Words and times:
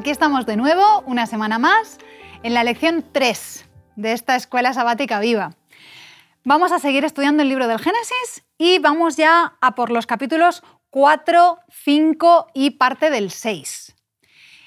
Aquí 0.00 0.08
estamos 0.08 0.46
de 0.46 0.56
nuevo, 0.56 1.02
una 1.02 1.26
semana 1.26 1.58
más, 1.58 1.98
en 2.42 2.54
la 2.54 2.64
lección 2.64 3.04
3 3.12 3.66
de 3.96 4.12
esta 4.14 4.34
escuela 4.34 4.72
sabática 4.72 5.20
viva. 5.20 5.56
Vamos 6.42 6.72
a 6.72 6.78
seguir 6.78 7.04
estudiando 7.04 7.42
el 7.42 7.50
libro 7.50 7.68
del 7.68 7.78
Génesis 7.78 8.46
y 8.56 8.78
vamos 8.78 9.18
ya 9.18 9.58
a 9.60 9.74
por 9.74 9.90
los 9.90 10.06
capítulos 10.06 10.62
4, 10.88 11.58
5 11.68 12.46
y 12.54 12.70
parte 12.70 13.10
del 13.10 13.30
6. 13.30 13.94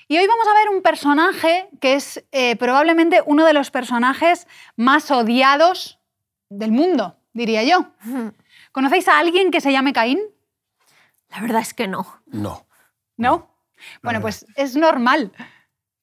Y 0.08 0.20
hoy 0.20 0.28
vamos 0.28 0.48
a 0.48 0.54
ver 0.54 0.70
un 0.70 0.84
personaje 0.84 1.68
que 1.82 1.96
es 1.96 2.24
eh, 2.32 2.56
probablemente 2.58 3.24
uno 3.26 3.44
de 3.44 3.54
los 3.54 3.72
personajes 3.72 4.48
más 4.76 5.10
odiados 5.10 6.00
del 6.50 6.72
mundo, 6.72 7.18
diría 7.34 7.64
yo. 7.64 7.88
¿Conocéis 8.72 9.08
a 9.08 9.18
alguien 9.18 9.50
que 9.50 9.62
se 9.62 9.72
llame 9.72 9.94
Caín? 9.94 10.20
La 11.30 11.42
verdad 11.42 11.62
es 11.62 11.74
que 11.74 11.88
no. 11.88 12.22
No. 12.28 12.68
¿No? 13.18 13.53
Bueno, 14.02 14.22
pues 14.22 14.46
es 14.56 14.76
normal, 14.76 15.32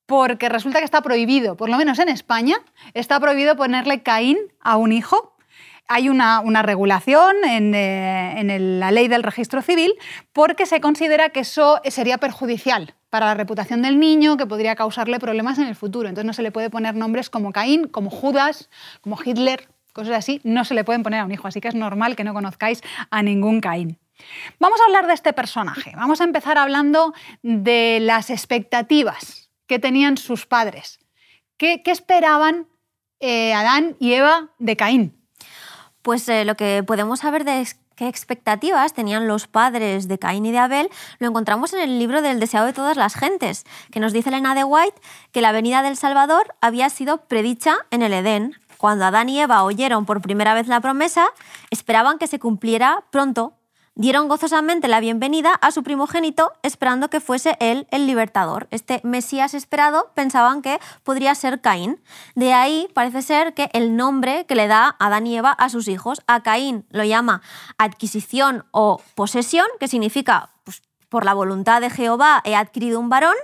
porque 0.06 0.48
resulta 0.48 0.80
que 0.80 0.84
está 0.84 1.02
prohibido, 1.02 1.56
por 1.56 1.68
lo 1.68 1.76
menos 1.76 2.00
en 2.00 2.08
España, 2.08 2.56
está 2.94 3.20
prohibido 3.20 3.54
ponerle 3.54 4.02
Caín 4.02 4.38
a 4.60 4.76
un 4.76 4.90
hijo. 4.90 5.36
Hay 5.86 6.08
una, 6.08 6.42
regulación 6.62 7.36
en, 7.44 7.74
eh, 7.74 8.40
en 8.40 8.80
la 8.80 8.90
ley 8.90 9.06
del 9.06 9.22
registro 9.22 9.62
civil 9.62 9.92
porque 10.32 10.66
se 10.66 10.80
considera 10.80 11.28
que 11.28 11.40
eso 11.40 11.80
sería 11.84 12.18
perjudicial 12.18 12.96
para 13.08 13.26
la 13.26 13.34
reputación 13.34 13.82
del 13.82 14.00
niño, 14.00 14.36
que 14.36 14.46
podría 14.46 14.74
causarle 14.74 15.20
problemas 15.20 15.58
en 15.58 15.68
el 15.68 15.76
futuro. 15.76 16.08
Entonces 16.08 16.26
no 16.26 16.32
se 16.32 16.42
le 16.42 16.50
puede 16.50 16.70
poner 16.70 16.96
nombres 16.96 17.30
como 17.30 17.52
Caín, 17.52 17.86
como 17.86 18.10
Judas, 18.10 18.68
como 19.02 19.16
Hitler, 19.24 19.68
cosas 19.92 20.16
así, 20.16 20.40
no 20.42 20.64
se 20.64 20.74
le 20.74 20.82
pueden 20.82 21.04
poner 21.04 21.20
a 21.20 21.24
un 21.24 21.30
hijo. 21.30 21.46
Así 21.46 21.60
que 21.60 21.68
es 21.68 21.76
normal 21.76 22.16
que 22.16 22.24
no 22.24 22.34
conozcáis 22.34 22.82
a 23.10 23.22
ningún 23.22 23.60
Caín. 23.60 23.99
Vamos 24.58 24.80
a 24.80 24.84
hablar 24.84 25.06
de 25.06 25.14
este 25.14 25.32
personaje. 25.32 25.92
Vamos 25.96 26.20
a 26.20 26.24
empezar 26.24 26.58
hablando 26.58 27.14
de 27.42 27.98
las 28.00 28.30
expectativas 28.30 29.50
que 29.66 29.78
tenían 29.78 30.16
sus 30.16 30.46
padres. 30.46 30.98
¿Qué, 31.56 31.82
esperaban 31.86 32.66
eh, 33.20 33.52
Adán 33.52 33.96
y 34.00 34.14
Eva 34.14 34.50
de 34.58 34.76
Caín? 34.76 35.16
Pues 36.02 36.28
eh, 36.28 36.44
lo 36.44 36.56
que 36.56 36.82
podemos 36.86 37.20
saber 37.20 37.44
de 37.44 37.66
qué 38.00 38.08
expectativas 38.08 38.94
tenían 38.94 39.28
los 39.28 39.46
padres 39.46 40.08
de 40.08 40.18
Caín 40.18 40.46
y 40.46 40.52
de 40.52 40.58
Abel 40.58 40.88
lo 41.18 41.28
encontramos 41.28 41.74
en 41.74 41.80
el 41.80 41.98
libro 41.98 42.22
del 42.22 42.40
deseado 42.40 42.64
de 42.64 42.72
todas 42.72 42.96
las 42.96 43.14
gentes, 43.14 43.66
que 43.92 44.00
nos 44.00 44.14
dice 44.14 44.30
Elena 44.30 44.54
de 44.54 44.64
White 44.64 44.98
que 45.32 45.42
la 45.42 45.52
venida 45.52 45.82
del 45.82 45.98
Salvador 45.98 46.54
había 46.62 46.88
sido 46.88 47.18
predicha 47.26 47.76
en 47.90 48.00
el 48.00 48.14
Edén. 48.14 48.54
Cuando 48.78 49.04
Adán 49.04 49.28
y 49.28 49.38
Eva 49.38 49.62
oyeron 49.64 50.06
por 50.06 50.22
primera 50.22 50.54
vez 50.54 50.66
la 50.66 50.80
promesa, 50.80 51.28
esperaban 51.68 52.16
que 52.16 52.26
se 52.26 52.38
cumpliera 52.38 53.04
pronto 53.10 53.52
dieron 54.00 54.28
gozosamente 54.28 54.88
la 54.88 54.98
bienvenida 54.98 55.52
a 55.52 55.70
su 55.72 55.82
primogénito 55.82 56.54
esperando 56.62 57.10
que 57.10 57.20
fuese 57.20 57.58
él 57.60 57.86
el 57.90 58.06
libertador. 58.06 58.66
Este 58.70 59.02
Mesías 59.04 59.52
esperado 59.52 60.10
pensaban 60.14 60.62
que 60.62 60.80
podría 61.04 61.34
ser 61.34 61.60
Caín. 61.60 62.00
De 62.34 62.54
ahí 62.54 62.88
parece 62.94 63.20
ser 63.20 63.52
que 63.52 63.68
el 63.74 63.96
nombre 63.96 64.46
que 64.46 64.54
le 64.54 64.68
da 64.68 64.96
Adán 64.98 65.26
y 65.26 65.36
Eva 65.36 65.52
a 65.52 65.68
sus 65.68 65.86
hijos, 65.86 66.22
a 66.26 66.42
Caín 66.42 66.86
lo 66.88 67.04
llama 67.04 67.42
adquisición 67.76 68.64
o 68.70 69.02
posesión, 69.14 69.66
que 69.78 69.86
significa 69.86 70.48
pues, 70.64 70.80
por 71.10 71.26
la 71.26 71.34
voluntad 71.34 71.82
de 71.82 71.90
Jehová 71.90 72.40
he 72.46 72.56
adquirido 72.56 73.00
un 73.00 73.10
varón, 73.10 73.36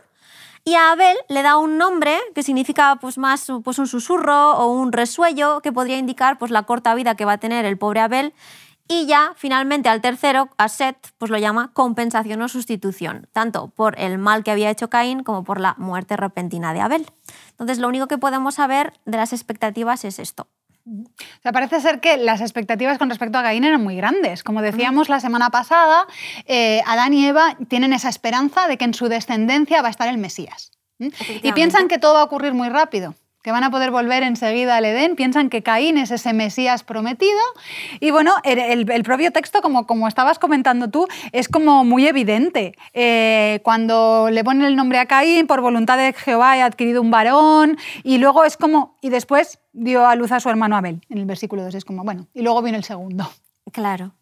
y 0.64 0.74
a 0.74 0.90
Abel 0.90 1.16
le 1.28 1.42
da 1.42 1.58
un 1.58 1.76
nombre 1.76 2.18
que 2.34 2.42
significa 2.42 2.96
pues, 2.96 3.18
más 3.18 3.46
pues, 3.62 3.78
un 3.78 3.86
susurro 3.86 4.52
o 4.54 4.72
un 4.72 4.90
resuello 4.90 5.60
que 5.60 5.70
podría 5.70 5.98
indicar 5.98 6.38
pues, 6.38 6.50
la 6.50 6.62
corta 6.62 6.94
vida 6.94 7.14
que 7.14 7.26
va 7.26 7.34
a 7.34 7.38
tener 7.38 7.66
el 7.66 7.76
pobre 7.76 8.00
Abel 8.00 8.32
y 8.88 9.06
ya 9.06 9.32
finalmente 9.36 9.88
al 9.88 10.00
tercero, 10.00 10.50
a 10.58 10.68
Set, 10.68 10.96
pues 11.18 11.30
lo 11.30 11.38
llama 11.38 11.70
compensación 11.72 12.40
o 12.42 12.48
sustitución, 12.48 13.28
tanto 13.32 13.68
por 13.68 13.98
el 13.98 14.18
mal 14.18 14.44
que 14.44 14.50
había 14.50 14.70
hecho 14.70 14.90
Caín 14.90 15.22
como 15.22 15.44
por 15.44 15.60
la 15.60 15.74
muerte 15.78 16.16
repentina 16.16 16.72
de 16.72 16.80
Abel. 16.80 17.06
Entonces 17.50 17.78
lo 17.78 17.88
único 17.88 18.06
que 18.06 18.18
podemos 18.18 18.54
saber 18.56 18.92
de 19.04 19.16
las 19.16 19.32
expectativas 19.32 20.04
es 20.04 20.18
esto. 20.18 20.48
O 20.88 21.42
sea, 21.42 21.50
parece 21.50 21.80
ser 21.80 21.98
que 21.98 22.16
las 22.16 22.40
expectativas 22.40 22.98
con 22.98 23.10
respecto 23.10 23.38
a 23.38 23.42
Caín 23.42 23.64
eran 23.64 23.82
muy 23.82 23.96
grandes. 23.96 24.44
Como 24.44 24.62
decíamos 24.62 25.08
la 25.08 25.18
semana 25.18 25.50
pasada, 25.50 26.06
eh, 26.46 26.80
Adán 26.86 27.12
y 27.12 27.26
Eva 27.26 27.56
tienen 27.68 27.92
esa 27.92 28.08
esperanza 28.08 28.68
de 28.68 28.78
que 28.78 28.84
en 28.84 28.94
su 28.94 29.08
descendencia 29.08 29.82
va 29.82 29.88
a 29.88 29.90
estar 29.90 30.08
el 30.08 30.18
Mesías. 30.18 30.70
Y 31.42 31.52
piensan 31.52 31.88
que 31.88 31.98
todo 31.98 32.14
va 32.14 32.20
a 32.20 32.24
ocurrir 32.24 32.54
muy 32.54 32.68
rápido 32.68 33.14
que 33.46 33.52
van 33.52 33.62
a 33.62 33.70
poder 33.70 33.92
volver 33.92 34.24
enseguida 34.24 34.76
al 34.76 34.84
Edén, 34.84 35.14
piensan 35.14 35.50
que 35.50 35.62
Caín 35.62 35.98
es 35.98 36.10
ese 36.10 36.32
Mesías 36.32 36.82
prometido. 36.82 37.38
Y 38.00 38.10
bueno, 38.10 38.32
el, 38.42 39.04
propio 39.04 39.30
texto, 39.30 39.62
como, 39.62 39.86
como 39.86 40.08
estabas 40.08 40.40
comentando 40.40 40.90
tú, 40.90 41.06
es 41.30 41.46
como 41.46 41.84
muy 41.84 42.08
evidente. 42.08 42.74
Eh, 42.92 43.60
cuando 43.62 44.30
le 44.32 44.42
ponen 44.42 44.64
el 44.64 44.74
nombre 44.74 44.98
a 44.98 45.06
Caín, 45.06 45.46
por 45.46 45.60
voluntad 45.60 45.96
de 45.96 46.12
Jehová 46.12 46.58
he 46.58 46.62
adquirido 46.62 47.00
un 47.00 47.12
varón, 47.12 47.78
y 48.02 48.18
luego 48.18 48.42
es 48.42 48.56
como, 48.56 48.96
y 49.00 49.10
después 49.10 49.60
dio 49.72 50.04
a 50.08 50.16
luz 50.16 50.32
a 50.32 50.40
su 50.40 50.50
hermano 50.50 50.76
Abel, 50.76 51.00
en 51.08 51.18
el 51.18 51.26
versículo 51.26 51.62
2 51.62 51.76
es 51.76 51.84
como, 51.84 52.02
bueno, 52.02 52.26
y 52.34 52.42
luego 52.42 52.62
viene 52.62 52.78
el 52.78 52.84
segundo. 52.84 53.30
Claro. 53.70 54.12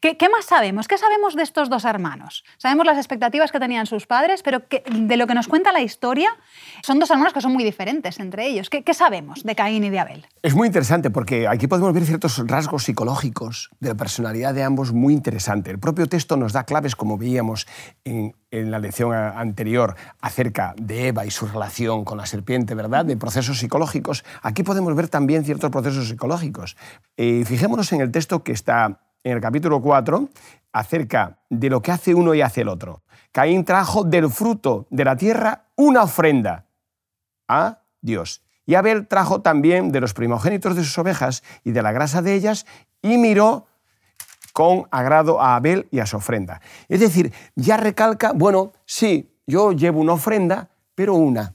¿Qué, 0.00 0.16
más 0.28 0.44
sabemos? 0.44 0.88
¿Qué 0.88 0.98
sabemos 0.98 1.34
de 1.34 1.42
estos 1.42 1.68
dos 1.70 1.84
hermanos? 1.84 2.44
Sabemos 2.58 2.86
las 2.86 2.96
expectativas 2.96 3.52
que 3.52 3.60
tenían 3.60 3.86
sus 3.86 4.06
padres, 4.06 4.42
pero 4.42 4.62
de 4.90 5.16
lo 5.16 5.26
que 5.26 5.34
nos 5.34 5.48
cuenta 5.48 5.72
la 5.72 5.80
historia, 5.80 6.30
son 6.82 6.98
dos 6.98 7.10
hermanos 7.10 7.32
que 7.32 7.40
son 7.40 7.52
muy 7.52 7.64
diferentes 7.64 8.20
entre 8.20 8.46
ellos. 8.46 8.70
¿Qué, 8.70 8.94
sabemos 8.94 9.44
de 9.44 9.54
Caín 9.54 9.84
y 9.84 9.90
de 9.90 10.00
Abel? 10.00 10.26
Es 10.42 10.54
muy 10.54 10.66
interesante 10.66 11.10
porque 11.10 11.46
aquí 11.46 11.66
podemos 11.66 11.92
ver 11.92 12.04
ciertos 12.04 12.42
rasgos 12.46 12.84
psicológicos 12.84 13.70
de 13.80 13.90
la 13.90 13.94
personalidad 13.94 14.54
de 14.54 14.62
ambos 14.62 14.92
muy 14.92 15.12
interesante. 15.14 15.70
El 15.70 15.78
propio 15.78 16.06
texto 16.08 16.36
nos 16.36 16.52
da 16.52 16.64
claves, 16.64 16.96
como 16.96 17.18
veíamos 17.18 17.66
en, 18.04 18.34
la 18.50 18.78
lección 18.78 19.12
anterior, 19.12 19.94
acerca 20.20 20.74
de 20.76 21.08
Eva 21.08 21.26
y 21.26 21.30
su 21.30 21.46
relación 21.46 22.04
con 22.04 22.16
la 22.18 22.26
serpiente, 22.26 22.74
¿verdad? 22.74 23.04
De 23.04 23.16
procesos 23.16 23.58
psicológicos. 23.58 24.24
Aquí 24.42 24.62
podemos 24.62 24.94
ver 24.94 25.08
también 25.08 25.44
ciertos 25.44 25.70
procesos 25.70 26.08
psicológicos. 26.08 26.76
Eh, 27.16 27.44
fijémonos 27.44 27.92
en 27.92 28.00
el 28.00 28.10
texto 28.10 28.42
que 28.42 28.52
está 28.52 29.00
en 29.24 29.32
el 29.32 29.40
capítulo 29.40 29.80
4 29.80 30.28
acerca 30.72 31.38
de 31.48 31.70
lo 31.70 31.82
que 31.82 31.92
hace 31.92 32.14
uno 32.14 32.34
y 32.34 32.42
hace 32.42 32.62
el 32.62 32.68
otro. 32.68 33.02
Caín 33.32 33.64
trajo 33.64 34.04
del 34.04 34.30
fruto 34.30 34.86
de 34.90 35.04
la 35.04 35.16
tierra 35.16 35.66
una 35.76 36.02
ofrenda 36.02 36.66
a 37.46 37.82
Dios. 38.00 38.42
Y 38.66 38.74
Abel 38.74 39.06
trajo 39.06 39.40
también 39.40 39.92
de 39.92 40.00
los 40.00 40.12
primogénitos 40.12 40.76
de 40.76 40.84
sus 40.84 40.98
ovejas 40.98 41.42
y 41.64 41.72
de 41.72 41.82
la 41.82 41.92
grasa 41.92 42.20
de 42.20 42.34
ellas 42.34 42.66
y 43.00 43.16
miró 43.16 43.66
con 44.52 44.86
agrado 44.90 45.40
a 45.40 45.56
Abel 45.56 45.88
y 45.90 46.00
a 46.00 46.06
su 46.06 46.16
ofrenda. 46.16 46.60
Es 46.88 47.00
decir, 47.00 47.32
ya 47.54 47.76
recalca, 47.76 48.32
bueno, 48.32 48.72
sí, 48.84 49.30
yo 49.46 49.72
llevo 49.72 50.00
una 50.00 50.14
ofrenda, 50.14 50.68
pero 50.94 51.14
una, 51.14 51.54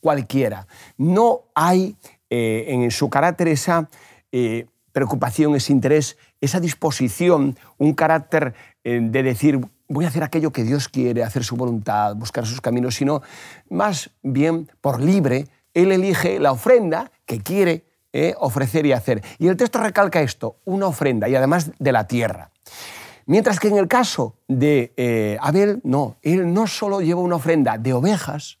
cualquiera. 0.00 0.66
No 0.98 1.44
hay 1.54 1.96
eh, 2.28 2.66
en 2.68 2.90
su 2.90 3.08
carácter 3.08 3.48
esa 3.48 3.88
eh, 4.32 4.66
preocupación, 4.96 5.54
ese 5.54 5.74
interés, 5.74 6.16
esa 6.40 6.58
disposición, 6.58 7.58
un 7.76 7.92
carácter 7.92 8.54
eh, 8.82 8.98
de 9.02 9.22
decir, 9.22 9.60
voy 9.90 10.06
a 10.06 10.08
hacer 10.08 10.22
aquello 10.22 10.52
que 10.52 10.64
Dios 10.64 10.88
quiere, 10.88 11.22
hacer 11.22 11.44
su 11.44 11.54
voluntad, 11.54 12.16
buscar 12.16 12.46
sus 12.46 12.62
caminos, 12.62 12.94
sino 12.94 13.20
más 13.68 14.08
bien 14.22 14.70
por 14.80 15.02
libre, 15.02 15.48
Él 15.74 15.92
elige 15.92 16.40
la 16.40 16.50
ofrenda 16.50 17.10
que 17.26 17.42
quiere 17.42 17.84
eh, 18.14 18.32
ofrecer 18.38 18.86
y 18.86 18.92
hacer. 18.92 19.22
Y 19.38 19.48
el 19.48 19.58
texto 19.58 19.80
recalca 19.80 20.22
esto, 20.22 20.60
una 20.64 20.86
ofrenda, 20.86 21.28
y 21.28 21.34
además 21.34 21.72
de 21.78 21.92
la 21.92 22.06
tierra. 22.06 22.50
Mientras 23.26 23.60
que 23.60 23.68
en 23.68 23.76
el 23.76 23.88
caso 23.88 24.38
de 24.48 24.94
eh, 24.96 25.36
Abel, 25.42 25.82
no, 25.84 26.16
él 26.22 26.54
no 26.54 26.66
solo 26.66 27.02
lleva 27.02 27.20
una 27.20 27.36
ofrenda 27.36 27.76
de 27.76 27.92
ovejas, 27.92 28.60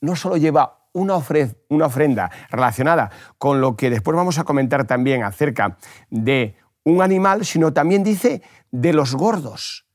no 0.00 0.14
solo 0.14 0.36
lleva 0.36 0.75
una, 0.96 1.16
ofrenda 1.16 2.30
relacionada 2.50 3.10
con 3.38 3.60
lo 3.60 3.76
que 3.76 3.90
después 3.90 4.16
vamos 4.16 4.38
a 4.38 4.44
comentar 4.44 4.86
también 4.86 5.22
acerca 5.22 5.76
de 6.10 6.56
un 6.84 7.02
animal, 7.02 7.44
sino 7.44 7.72
también 7.72 8.02
dice 8.02 8.42
de 8.70 8.92
los 8.92 9.14
gordos, 9.14 9.86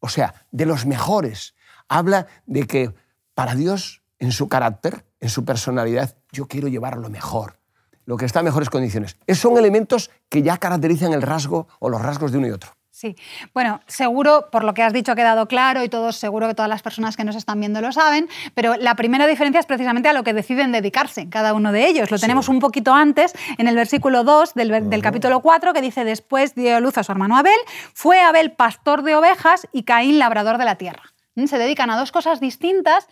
o 0.00 0.08
sea, 0.08 0.34
de 0.50 0.66
los 0.66 0.84
mejores. 0.84 1.54
Habla 1.88 2.26
de 2.46 2.66
que 2.66 2.94
para 3.34 3.54
Dios, 3.54 4.02
en 4.18 4.32
su 4.32 4.48
carácter, 4.48 5.06
en 5.20 5.30
su 5.30 5.44
personalidad, 5.44 6.16
yo 6.32 6.46
quiero 6.46 6.68
llevar 6.68 6.98
lo 6.98 7.08
mejor, 7.08 7.58
lo 8.04 8.16
que 8.16 8.26
está 8.26 8.40
en 8.40 8.46
mejores 8.46 8.68
condiciones. 8.68 9.16
Esos 9.26 9.42
son 9.42 9.56
elementos 9.56 10.10
que 10.28 10.42
ya 10.42 10.58
caracterizan 10.58 11.14
el 11.14 11.22
rasgo 11.22 11.68
o 11.78 11.88
los 11.88 12.02
rasgos 12.02 12.30
de 12.30 12.38
uno 12.38 12.48
y 12.48 12.50
otro. 12.50 12.72
Sí, 12.94 13.16
bueno, 13.54 13.80
seguro, 13.86 14.50
por 14.52 14.64
lo 14.64 14.74
que 14.74 14.82
has 14.82 14.92
dicho 14.92 15.12
ha 15.12 15.16
quedado 15.16 15.48
claro 15.48 15.82
y 15.82 15.88
todos, 15.88 16.14
seguro 16.16 16.46
que 16.46 16.54
todas 16.54 16.68
las 16.68 16.82
personas 16.82 17.16
que 17.16 17.24
nos 17.24 17.36
están 17.36 17.58
viendo 17.58 17.80
lo 17.80 17.90
saben, 17.90 18.28
pero 18.54 18.76
la 18.76 18.96
primera 18.96 19.26
diferencia 19.26 19.60
es 19.60 19.64
precisamente 19.64 20.10
a 20.10 20.12
lo 20.12 20.22
que 20.24 20.34
deciden 20.34 20.72
dedicarse 20.72 21.26
cada 21.30 21.54
uno 21.54 21.72
de 21.72 21.88
ellos. 21.88 22.10
Lo 22.10 22.18
tenemos 22.18 22.50
un 22.50 22.60
poquito 22.60 22.92
antes, 22.92 23.32
en 23.56 23.66
el 23.66 23.76
versículo 23.76 24.24
2 24.24 24.52
del, 24.52 25.00
capítulo 25.02 25.40
4, 25.40 25.72
que 25.72 25.80
dice, 25.80 26.04
después 26.04 26.54
dio 26.54 26.78
luz 26.80 26.98
a 26.98 27.02
su 27.02 27.10
hermano 27.12 27.38
Abel, 27.38 27.58
fue 27.94 28.20
Abel 28.20 28.52
pastor 28.52 29.02
de 29.04 29.16
ovejas 29.16 29.66
y 29.72 29.84
Caín 29.84 30.18
labrador 30.18 30.58
de 30.58 30.66
la 30.66 30.74
tierra. 30.74 31.14
¿Mm? 31.34 31.46
Se 31.46 31.56
dedican 31.56 31.88
a 31.88 31.96
dos 31.96 32.12
cosas 32.12 32.40
distintas 32.40 33.08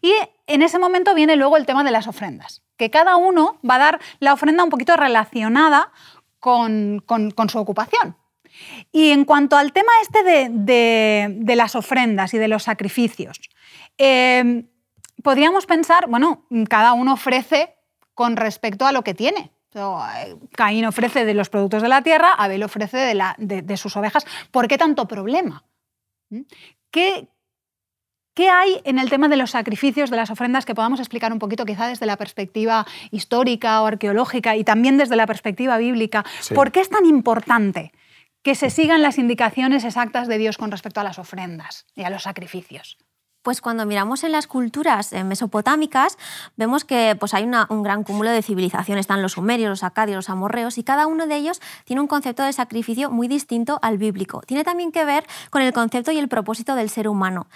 y 0.00 0.14
en 0.46 0.62
ese 0.62 0.78
momento 0.78 1.14
viene 1.14 1.36
luego 1.36 1.58
el 1.58 1.66
tema 1.66 1.84
de 1.84 1.90
las 1.90 2.06
ofrendas, 2.06 2.62
que 2.78 2.88
cada 2.88 3.16
uno 3.16 3.58
va 3.68 3.74
a 3.74 3.78
dar 3.78 4.00
la 4.20 4.32
ofrenda 4.32 4.64
un 4.64 4.70
poquito 4.70 4.96
relacionada 4.96 5.92
con 6.40 7.02
su 7.50 7.58
ocupación. 7.58 8.16
Y 8.92 9.10
en 9.10 9.24
cuanto 9.24 9.56
al 9.56 9.72
tema 9.72 9.92
este 10.02 10.22
de, 10.22 11.56
las 11.56 11.74
ofrendas 11.74 12.34
y 12.34 12.38
de 12.38 12.48
los 12.48 12.64
sacrificios, 12.64 13.38
eh, 13.98 14.64
podríamos 15.22 15.66
pensar, 15.66 16.08
bueno, 16.08 16.46
cada 16.68 16.92
uno 16.92 17.14
ofrece 17.14 17.74
con 18.14 18.36
respecto 18.36 18.86
a 18.86 18.92
lo 18.92 19.02
que 19.02 19.14
tiene. 19.14 19.50
Eh, 19.74 20.36
Caín 20.56 20.86
ofrece 20.86 21.24
de 21.24 21.34
los 21.34 21.50
productos 21.50 21.82
de 21.82 21.88
la 21.88 22.02
tierra, 22.02 22.32
Abel 22.32 22.62
ofrece 22.62 22.96
de, 22.96 23.14
la, 23.14 23.34
de, 23.38 23.76
sus 23.76 23.96
ovejas. 23.96 24.26
¿Por 24.50 24.66
qué 24.66 24.78
tanto 24.78 25.06
problema? 25.06 25.64
¿Mm? 26.30 26.40
¿Qué, 26.90 27.28
¿Qué 28.34 28.48
hay 28.48 28.80
en 28.84 28.98
el 28.98 29.10
tema 29.10 29.28
de 29.28 29.36
los 29.36 29.50
sacrificios, 29.50 30.10
de 30.10 30.16
las 30.16 30.30
ofrendas, 30.30 30.64
que 30.64 30.74
podamos 30.74 31.00
explicar 31.00 31.32
un 31.32 31.38
poquito 31.38 31.64
quizá 31.64 31.86
desde 31.86 32.06
la 32.06 32.16
perspectiva 32.16 32.86
histórica 33.10 33.82
o 33.82 33.86
arqueológica 33.86 34.56
y 34.56 34.64
también 34.64 34.96
desde 34.96 35.16
la 35.16 35.26
perspectiva 35.26 35.76
bíblica? 35.76 36.24
¿Por 36.54 36.72
qué 36.72 36.80
es 36.80 36.88
tan 36.88 37.04
importante 37.04 37.92
que 38.42 38.54
se 38.54 38.70
sigan 38.70 39.02
las 39.02 39.18
indicaciones 39.18 39.84
exactas 39.84 40.28
de 40.28 40.38
Dios 40.38 40.58
con 40.58 40.70
respecto 40.70 41.00
a 41.00 41.04
las 41.04 41.18
ofrendas 41.18 41.86
y 41.94 42.02
a 42.02 42.10
los 42.10 42.22
sacrificios? 42.22 42.98
Pues 43.48 43.62
cuando 43.62 43.86
miramos 43.86 44.24
en 44.24 44.32
las 44.32 44.46
culturas 44.46 45.10
eh, 45.14 45.24
mesopotámicas, 45.24 46.18
vemos 46.58 46.84
que 46.84 47.16
pues, 47.18 47.32
hay 47.32 47.44
un 47.44 47.82
gran 47.82 48.04
cúmulo 48.04 48.30
de 48.30 48.42
civilizaciones. 48.42 49.04
Están 49.04 49.22
los 49.22 49.32
sumerios, 49.32 49.70
los 49.70 49.84
acadios, 49.84 50.16
los 50.16 50.28
amorreos, 50.28 50.76
y 50.76 50.82
cada 50.82 51.06
uno 51.06 51.26
de 51.26 51.36
ellos 51.36 51.62
tiene 51.86 52.02
un 52.02 52.08
concepto 52.08 52.42
de 52.42 52.52
sacrificio 52.52 53.08
muy 53.08 53.26
distinto 53.26 53.78
al 53.80 53.96
bíblico. 53.96 54.42
Tiene 54.42 54.64
también 54.64 54.92
que 54.92 55.02
ver 55.06 55.24
con 55.48 55.62
el 55.62 55.72
concepto 55.72 56.12
y 56.12 56.18
el 56.18 56.28
propósito 56.28 56.74
del 56.74 56.90
ser 56.90 57.08
humano. 57.08 57.46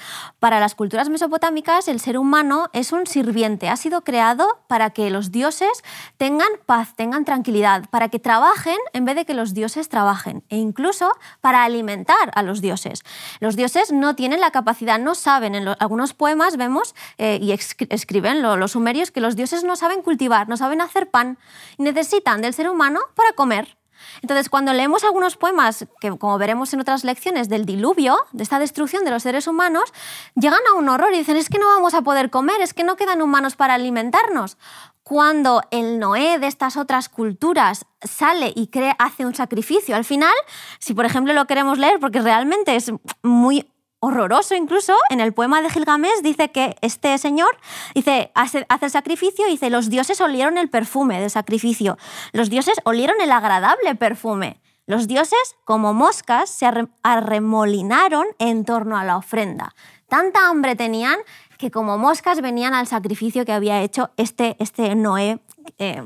Para 0.40 0.60
las 0.60 0.74
culturas 0.74 1.10
mesopotámicas, 1.10 1.88
el 1.88 2.00
ser 2.00 2.16
humano 2.16 2.70
es 2.72 2.92
un 2.92 3.06
sirviente. 3.06 3.68
Ha 3.68 3.76
sido 3.76 4.00
creado 4.00 4.62
para 4.68 4.88
que 4.88 5.10
los 5.10 5.30
dioses 5.30 5.84
tengan 6.16 6.48
paz, 6.64 6.94
tengan 6.96 7.26
tranquilidad, 7.26 7.84
para 7.90 8.08
que 8.08 8.18
trabajen 8.18 8.78
en 8.94 9.04
vez 9.04 9.14
de 9.14 9.26
que 9.26 9.34
los 9.34 9.52
dioses 9.52 9.90
trabajen, 9.90 10.42
e 10.48 10.56
incluso 10.56 11.12
para 11.42 11.64
alimentar 11.64 12.30
a 12.34 12.42
los 12.42 12.62
dioses. 12.62 13.02
Los 13.40 13.56
dioses 13.56 13.92
no 13.92 14.16
tienen 14.16 14.40
la 14.40 14.52
capacidad, 14.52 14.98
no 14.98 15.14
saben 15.14 15.54
en 15.54 15.66
los 15.66 15.76
algunos 15.82 16.14
poemas 16.14 16.56
vemos 16.56 16.94
eh, 17.18 17.38
y 17.42 17.52
escriben 17.52 18.40
los 18.42 18.72
sumerios 18.72 19.10
que 19.10 19.20
los 19.20 19.36
dioses 19.36 19.64
no 19.64 19.74
saben 19.76 20.02
cultivar, 20.02 20.48
no 20.48 20.56
saben 20.56 20.80
hacer 20.80 21.10
pan 21.10 21.38
y 21.76 21.82
necesitan 21.82 22.40
del 22.40 22.54
ser 22.54 22.70
humano 22.70 23.00
para 23.16 23.32
comer. 23.32 23.76
Entonces, 24.20 24.48
cuando 24.48 24.72
leemos 24.72 25.04
algunos 25.04 25.36
poemas, 25.36 25.86
que 26.00 26.10
como 26.18 26.38
veremos 26.38 26.72
en 26.72 26.80
otras 26.80 27.04
lecciones, 27.04 27.48
del 27.48 27.64
diluvio, 27.64 28.16
de 28.32 28.42
esta 28.42 28.58
destrucción 28.58 29.04
de 29.04 29.10
los 29.10 29.22
seres 29.22 29.46
humanos, 29.46 29.92
llegan 30.34 30.60
a 30.70 30.74
un 30.74 30.88
horror 30.88 31.14
y 31.14 31.18
dicen, 31.18 31.36
es 31.36 31.48
que 31.48 31.58
no 31.58 31.66
vamos 31.66 31.94
a 31.94 32.02
poder 32.02 32.30
comer, 32.30 32.60
es 32.60 32.74
que 32.74 32.84
no 32.84 32.96
quedan 32.96 33.22
humanos 33.22 33.56
para 33.56 33.74
alimentarnos. 33.74 34.58
Cuando 35.02 35.62
el 35.70 35.98
Noé 35.98 36.38
de 36.38 36.46
estas 36.46 36.76
otras 36.76 37.08
culturas 37.08 37.86
sale 38.00 38.52
y 38.54 38.68
cree, 38.68 38.94
hace 38.98 39.26
un 39.26 39.34
sacrificio, 39.34 39.96
al 39.96 40.04
final, 40.04 40.34
si 40.78 40.94
por 40.94 41.04
ejemplo 41.04 41.32
lo 41.32 41.46
queremos 41.46 41.78
leer, 41.78 41.98
porque 41.98 42.20
realmente 42.20 42.76
es 42.76 42.92
muy 43.22 43.71
horroroso 44.04 44.56
incluso, 44.56 44.96
en 45.10 45.20
el 45.20 45.32
poema 45.32 45.62
de 45.62 45.70
Gilgamesh 45.70 46.22
dice 46.22 46.50
que 46.50 46.76
este 46.80 47.16
señor 47.18 47.56
dice, 47.94 48.32
hace, 48.34 48.66
el 48.80 48.90
sacrificio 48.90 49.46
y 49.46 49.52
dice, 49.52 49.70
los 49.70 49.90
dioses 49.90 50.20
olieron 50.20 50.58
el 50.58 50.68
perfume 50.68 51.20
del 51.20 51.30
sacrificio, 51.30 51.96
los 52.32 52.50
dioses 52.50 52.80
olieron 52.84 53.20
el 53.20 53.30
agradable 53.30 53.94
perfume. 53.94 54.60
Los 54.86 55.06
dioses, 55.06 55.56
como 55.64 55.94
moscas, 55.94 56.50
se 56.50 56.66
arremolinaron 57.04 58.26
en 58.40 58.64
torno 58.64 58.98
a 58.98 59.04
la 59.04 59.16
ofrenda. 59.16 59.72
Tanta 60.08 60.48
hambre 60.48 60.74
tenían 60.74 61.20
que 61.56 61.70
como 61.70 61.96
moscas 61.96 62.40
venían 62.40 62.74
al 62.74 62.88
sacrificio 62.88 63.44
que 63.44 63.52
había 63.52 63.82
hecho 63.82 64.10
este, 64.16 64.56
este 64.58 64.96
Noé 64.96 65.38
eh, 65.78 66.02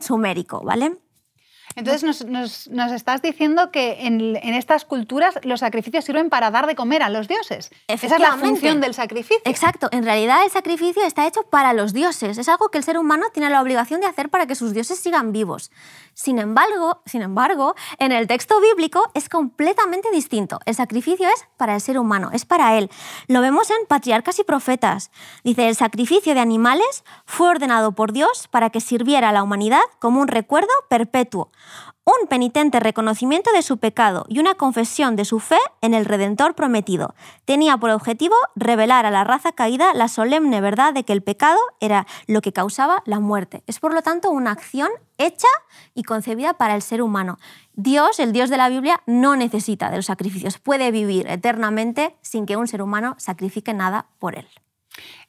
sumérico, 0.00 0.62
¿vale? 0.64 0.96
Entonces 1.76 2.24
nos, 2.24 2.68
estás 2.92 3.20
diciendo 3.20 3.70
que 3.70 4.06
en, 4.06 4.34
estas 4.54 4.86
culturas 4.86 5.38
los 5.42 5.60
sacrificios 5.60 6.06
sirven 6.06 6.30
para 6.30 6.50
dar 6.50 6.66
de 6.66 6.74
comer 6.74 7.02
a 7.02 7.10
los 7.10 7.28
dioses. 7.28 7.70
Esa 7.86 8.06
es 8.06 8.18
la 8.18 8.38
función 8.38 8.80
del 8.80 8.94
sacrificio. 8.94 9.42
Exacto. 9.44 9.88
En 9.92 10.04
realidad 10.04 10.42
el 10.42 10.50
sacrificio 10.50 11.04
está 11.04 11.26
hecho 11.26 11.42
para 11.42 11.74
los 11.74 11.92
dioses. 11.92 12.38
Es 12.38 12.48
algo 12.48 12.70
que 12.70 12.78
el 12.78 12.84
ser 12.84 12.96
humano 12.96 13.26
tiene 13.32 13.50
la 13.50 13.60
obligación 13.60 14.00
de 14.00 14.06
hacer 14.06 14.30
para 14.30 14.46
que 14.46 14.54
sus 14.54 14.72
dioses 14.72 14.98
sigan 14.98 15.32
vivos. 15.32 15.70
Sin 16.14 16.38
embargo, 16.38 17.02
sin 17.04 17.20
embargo, 17.20 17.74
en 17.98 18.10
el 18.10 18.26
texto 18.26 18.58
bíblico 18.58 19.10
es 19.12 19.28
completamente 19.28 20.10
distinto. 20.10 20.60
El 20.64 20.74
sacrificio 20.74 21.28
es 21.28 21.44
para 21.58 21.74
el 21.74 21.82
ser 21.82 21.98
humano, 21.98 22.30
es 22.32 22.46
para 22.46 22.78
él. 22.78 22.90
Lo 23.28 23.42
vemos 23.42 23.68
en 23.68 23.86
Patriarcas 23.86 24.38
y 24.38 24.44
Profetas. 24.44 25.10
Dice, 25.44 25.68
el 25.68 25.76
sacrificio 25.76 26.32
de 26.32 26.40
animales 26.40 27.04
fue 27.26 27.48
ordenado 27.48 27.92
por 27.92 28.12
Dios 28.12 28.48
para 28.50 28.70
que 28.70 28.80
sirviera 28.80 29.28
a 29.28 29.32
la 29.32 29.42
humanidad 29.42 29.82
como 29.98 30.22
un 30.22 30.28
recuerdo 30.28 30.72
perpetuo 30.88 31.50
un 32.06 32.28
penitente 32.28 32.78
reconocimiento 32.78 33.50
de 33.52 33.62
su 33.62 33.78
pecado 33.78 34.26
y 34.28 34.38
una 34.38 34.54
confesión 34.54 35.16
de 35.16 35.24
su 35.24 35.40
fe 35.40 35.58
en 35.80 35.92
el 35.92 36.04
Redentor 36.04 36.54
prometido. 36.54 37.16
Tenía 37.44 37.78
por 37.78 37.90
objetivo 37.90 38.36
revelar 38.54 39.06
a 39.06 39.10
la 39.10 39.24
raza 39.24 39.50
caída 39.50 39.92
la 39.92 40.06
solemne 40.06 40.60
verdad 40.60 40.94
de 40.94 41.02
que 41.02 41.12
el 41.12 41.24
pecado 41.24 41.58
era 41.80 42.06
lo 42.28 42.42
que 42.42 42.52
causaba 42.52 43.02
la 43.06 43.18
muerte. 43.18 43.64
Es 43.66 43.80
por 43.80 43.92
lo 43.92 44.02
tanto 44.02 44.30
una 44.30 44.52
acción 44.52 44.88
hecha 45.18 45.48
y 45.94 46.04
concebida 46.04 46.54
para 46.54 46.76
el 46.76 46.82
ser 46.82 47.02
humano. 47.02 47.38
Dios, 47.74 48.20
el 48.20 48.32
Dios 48.32 48.50
de 48.50 48.56
la 48.56 48.68
Biblia, 48.68 49.02
no 49.06 49.34
necesita 49.34 49.90
de 49.90 49.96
los 49.96 50.06
sacrificios, 50.06 50.58
puede 50.58 50.92
vivir 50.92 51.26
eternamente 51.26 52.14
sin 52.22 52.46
que 52.46 52.56
un 52.56 52.68
ser 52.68 52.82
humano 52.82 53.16
sacrifique 53.18 53.74
nada 53.74 54.06
por 54.20 54.38
él. 54.38 54.46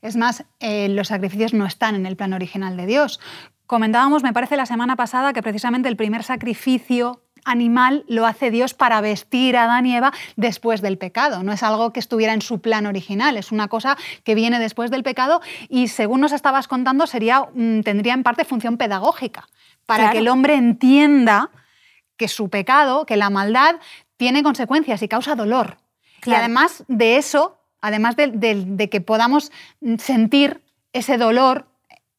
Es 0.01 0.15
más, 0.15 0.45
eh, 0.59 0.89
los 0.89 1.07
sacrificios 1.07 1.53
no 1.53 1.65
están 1.65 1.95
en 1.95 2.05
el 2.05 2.15
plan 2.15 2.33
original 2.33 2.77
de 2.77 2.85
Dios. 2.85 3.19
Comentábamos, 3.67 4.23
me 4.23 4.31
parece, 4.31 4.55
la 4.55 4.65
semana 4.65 4.95
pasada 4.95 5.33
que 5.33 5.43
precisamente 5.43 5.89
el 5.89 5.97
primer 5.97 6.23
sacrificio 6.23 7.21
animal 7.43 8.05
lo 8.07 8.25
hace 8.25 8.49
Dios 8.49 8.73
para 8.73 9.01
vestir 9.01 9.57
a 9.57 9.65
Adán 9.65 9.85
y 9.85 9.95
Eva 9.95 10.13
después 10.37 10.81
del 10.81 10.97
pecado. 10.97 11.43
No 11.43 11.51
es 11.51 11.63
algo 11.63 11.91
que 11.91 11.99
estuviera 11.99 12.33
en 12.33 12.41
su 12.41 12.61
plan 12.61 12.85
original, 12.85 13.37
es 13.37 13.51
una 13.51 13.67
cosa 13.67 13.97
que 14.23 14.35
viene 14.35 14.59
después 14.59 14.89
del 14.89 15.03
pecado 15.03 15.41
y 15.67 15.89
según 15.89 16.21
nos 16.21 16.31
estabas 16.31 16.67
contando 16.69 17.07
sería, 17.07 17.47
mm, 17.53 17.81
tendría 17.81 18.13
en 18.13 18.23
parte 18.23 18.45
función 18.45 18.77
pedagógica, 18.77 19.47
para 19.85 20.11
que 20.11 20.19
el 20.19 20.29
hombre 20.29 20.55
entienda 20.55 21.49
que 22.15 22.29
su 22.29 22.49
pecado, 22.49 23.05
que 23.05 23.17
la 23.17 23.29
maldad 23.29 23.75
tiene 24.15 24.43
consecuencias 24.43 25.01
y 25.01 25.07
causa 25.07 25.35
dolor. 25.35 25.77
Y 26.25 26.33
además 26.33 26.85
de 26.87 27.17
eso, 27.17 27.59
además 27.81 28.15
de 28.15 28.89
que 28.89 29.01
podamos 29.01 29.51
sentir 29.97 30.63
ese 30.93 31.17
dolor 31.17 31.67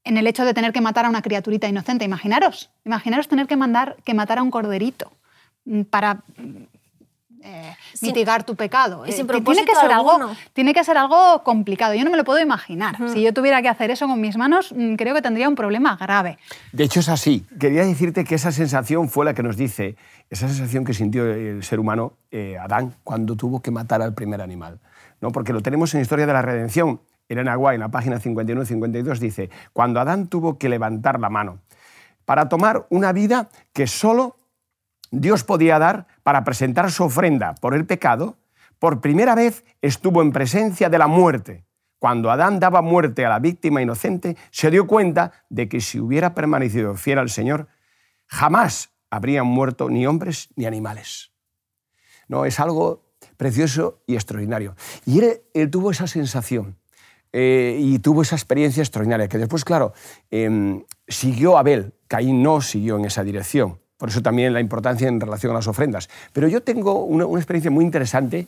en 0.09 0.17
el 0.17 0.27
hecho 0.27 0.45
de 0.47 0.55
tener 0.55 0.73
que 0.73 0.81
matar 0.81 1.05
a 1.05 1.11
una 1.11 1.21
criaturita 1.21 1.69
inocente. 1.69 2.05
Imaginaros, 2.05 2.71
imaginaros 2.85 3.29
tener 3.29 3.47
que, 3.47 3.57
mandar, 3.57 3.97
que 4.05 4.15
matar 4.15 4.39
a 4.39 4.43
un 4.43 4.51
corderito 4.51 5.13
para 5.91 6.15
mm, 6.15 6.63
eh, 7.43 7.77
mitigar 8.01 8.43
tu 8.45 8.57
pecado. 8.57 9.05
Eh, 9.05 9.13
tiene, 9.13 9.67
que 9.67 9.75
ser 9.75 9.93
algo, 9.93 10.31
tiene 10.55 10.73
que 10.73 10.83
ser 10.83 10.97
algo 10.97 11.43
complicado. 11.45 11.93
Yo 11.93 12.05
no 12.05 12.11
me 12.11 12.17
lo 12.17 12.25
puedo 12.25 12.41
imaginar. 12.41 12.97
Si 13.13 13.21
yo 13.21 13.35
tuviera 13.35 13.61
que 13.61 13.69
hacer 13.69 13.91
eso 13.91 14.09
con 14.09 14.19
mis 14.19 14.39
manos, 14.39 14.73
mm, 14.75 14.95
creo 14.95 15.15
que 15.15 15.21
tendría 15.21 15.47
un 15.47 15.55
problema 15.55 15.95
grave. 15.97 16.39
De 16.73 16.85
hecho, 16.85 17.01
es 17.01 17.11
así. 17.11 17.45
Quería 17.61 17.85
decirte 17.85 18.25
que 18.25 18.35
esa 18.35 18.51
sensación 18.51 19.11
fue 19.11 19.27
la 19.27 19.35
que 19.35 19.43
nos 19.43 19.59
dice, 19.59 19.97
esa 20.31 20.49
sensación 20.49 20.87
que 20.87 20.95
sintió 20.95 21.27
el 21.27 21.63
ser 21.63 21.81
humano, 21.81 22.15
eh, 22.31 22.57
Adán, 22.59 22.95
cuando 23.05 23.37
tuvo 23.37 23.61
que 23.61 23.71
matar 23.71 24.01
al 24.01 24.15
primer 24.15 24.41
animal. 24.41 24.81
¿no? 25.21 25.33
Porque 25.33 25.53
lo 25.53 25.61
tenemos 25.61 25.93
en 25.93 25.99
la 25.99 26.03
Historia 26.03 26.27
de 26.27 26.33
la 26.33 26.41
Redención. 26.41 27.01
Elena 27.29 27.55
Guay, 27.55 27.75
en 27.75 27.81
la 27.81 27.91
página 27.91 28.19
51-52, 28.19 29.19
dice, 29.19 29.51
cuando 29.73 30.01
Adán 30.01 30.29
tuvo 30.29 30.59
que 30.59 30.69
levantar 30.69 31.21
la 31.21 31.29
mano 31.29 31.61
para 32.25 32.49
tomar 32.49 32.87
una 32.91 33.13
vida 33.13 33.49
que 33.73 33.87
solo 33.87 34.37
Dios 35.11 35.45
podía 35.45 35.79
dar 35.79 36.07
para 36.23 36.45
presentar 36.45 36.91
su 36.91 37.05
ofrenda 37.05 37.55
por 37.55 37.75
el 37.75 37.87
pecado, 37.87 38.37
por 38.79 39.01
primera 39.01 39.35
vez 39.35 39.65
estuvo 39.83 40.23
en 40.23 40.33
presencia 40.33 40.89
de 40.89 40.99
la 40.99 41.07
muerte. 41.07 41.65
Cuando 41.99 42.31
Adán 42.31 42.61
daba 42.61 42.81
muerte 42.81 43.25
a 43.27 43.29
la 43.29 43.41
víctima 43.41 43.83
inocente, 43.83 44.37
se 44.51 44.71
dio 44.71 44.87
cuenta 44.87 45.33
de 45.49 45.69
que 45.69 45.81
si 45.81 45.99
hubiera 45.99 46.35
permanecido 46.35 46.95
fiel 46.95 47.19
al 47.19 47.31
Señor, 47.31 47.69
jamás 48.27 48.91
habrían 49.11 49.47
muerto 49.47 49.91
ni 49.91 50.07
hombres 50.07 50.49
ni 50.55 50.67
animales. 50.67 51.33
No, 52.29 52.45
es 52.45 52.61
algo 52.61 53.09
precioso 53.37 54.03
y 54.07 54.15
extraordinario. 54.15 54.77
Y 55.07 55.21
él 55.55 55.71
tuvo 55.71 55.91
esa 55.91 56.07
sensación 56.07 56.77
eh, 57.33 57.77
y 57.79 57.99
tuvo 57.99 58.23
esa 58.23 58.37
experiencia 58.37 58.83
extraordinaria, 58.83 59.29
que 59.29 59.39
después, 59.39 59.65
claro, 59.65 59.93
em, 60.31 60.85
siguió 61.07 61.59
Abel, 61.59 61.93
Caín 62.07 62.43
no 62.43 62.61
siguió 62.61 62.97
en 62.97 63.05
esa 63.05 63.23
dirección. 63.23 63.79
Por 63.99 64.09
eso 64.09 64.23
también 64.23 64.55
la 64.55 64.61
importancia 64.61 65.09
en 65.09 65.21
relación 65.21 65.53
a 65.53 65.57
las 65.57 65.67
ofrendas. 65.67 66.09
Pero 66.33 66.49
yo 66.49 66.63
tengo 66.63 67.05
una, 67.05 67.25
experiencia 67.37 67.71
muy 67.71 67.85
interesante 67.85 68.47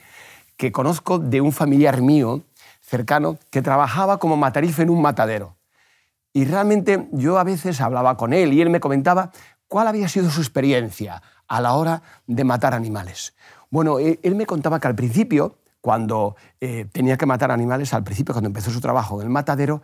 que 0.56 0.72
conozco 0.72 1.18
de 1.18 1.40
un 1.40 1.52
familiar 1.52 2.00
mío 2.00 2.42
cercano 2.80 3.36
que 3.50 3.60
trabajaba 3.60 4.18
como 4.18 4.36
matarife 4.36 4.82
en 4.82 4.90
un 4.90 5.02
matadero. 5.02 5.56
Y 6.32 6.44
realmente 6.44 7.08
yo 7.12 7.38
a 7.38 7.44
veces 7.44 7.80
hablaba 7.80 8.16
con 8.16 8.32
él 8.32 8.52
y 8.52 8.60
él 8.60 8.70
me 8.70 8.78
comentaba 8.78 9.32
cuál 9.66 9.88
había 9.88 10.08
sido 10.08 10.30
su 10.30 10.40
experiencia 10.40 11.20
a 11.48 11.60
la 11.60 11.74
hora 11.74 12.02
de 12.26 12.44
matar 12.44 12.72
animales. 12.72 13.34
Bueno, 13.70 13.98
él 13.98 14.34
me 14.36 14.46
contaba 14.46 14.78
que 14.78 14.86
al 14.86 14.94
principio 14.94 15.56
cuando 15.80 16.36
eh, 16.60 16.86
tenía 16.92 17.16
que 17.16 17.26
matar 17.26 17.50
animales, 17.50 17.94
al 17.94 18.04
principio, 18.04 18.34
cuando 18.34 18.48
empezó 18.48 18.70
su 18.70 18.80
trabajo 18.80 19.20
en 19.20 19.26
el 19.26 19.32
matadero, 19.32 19.82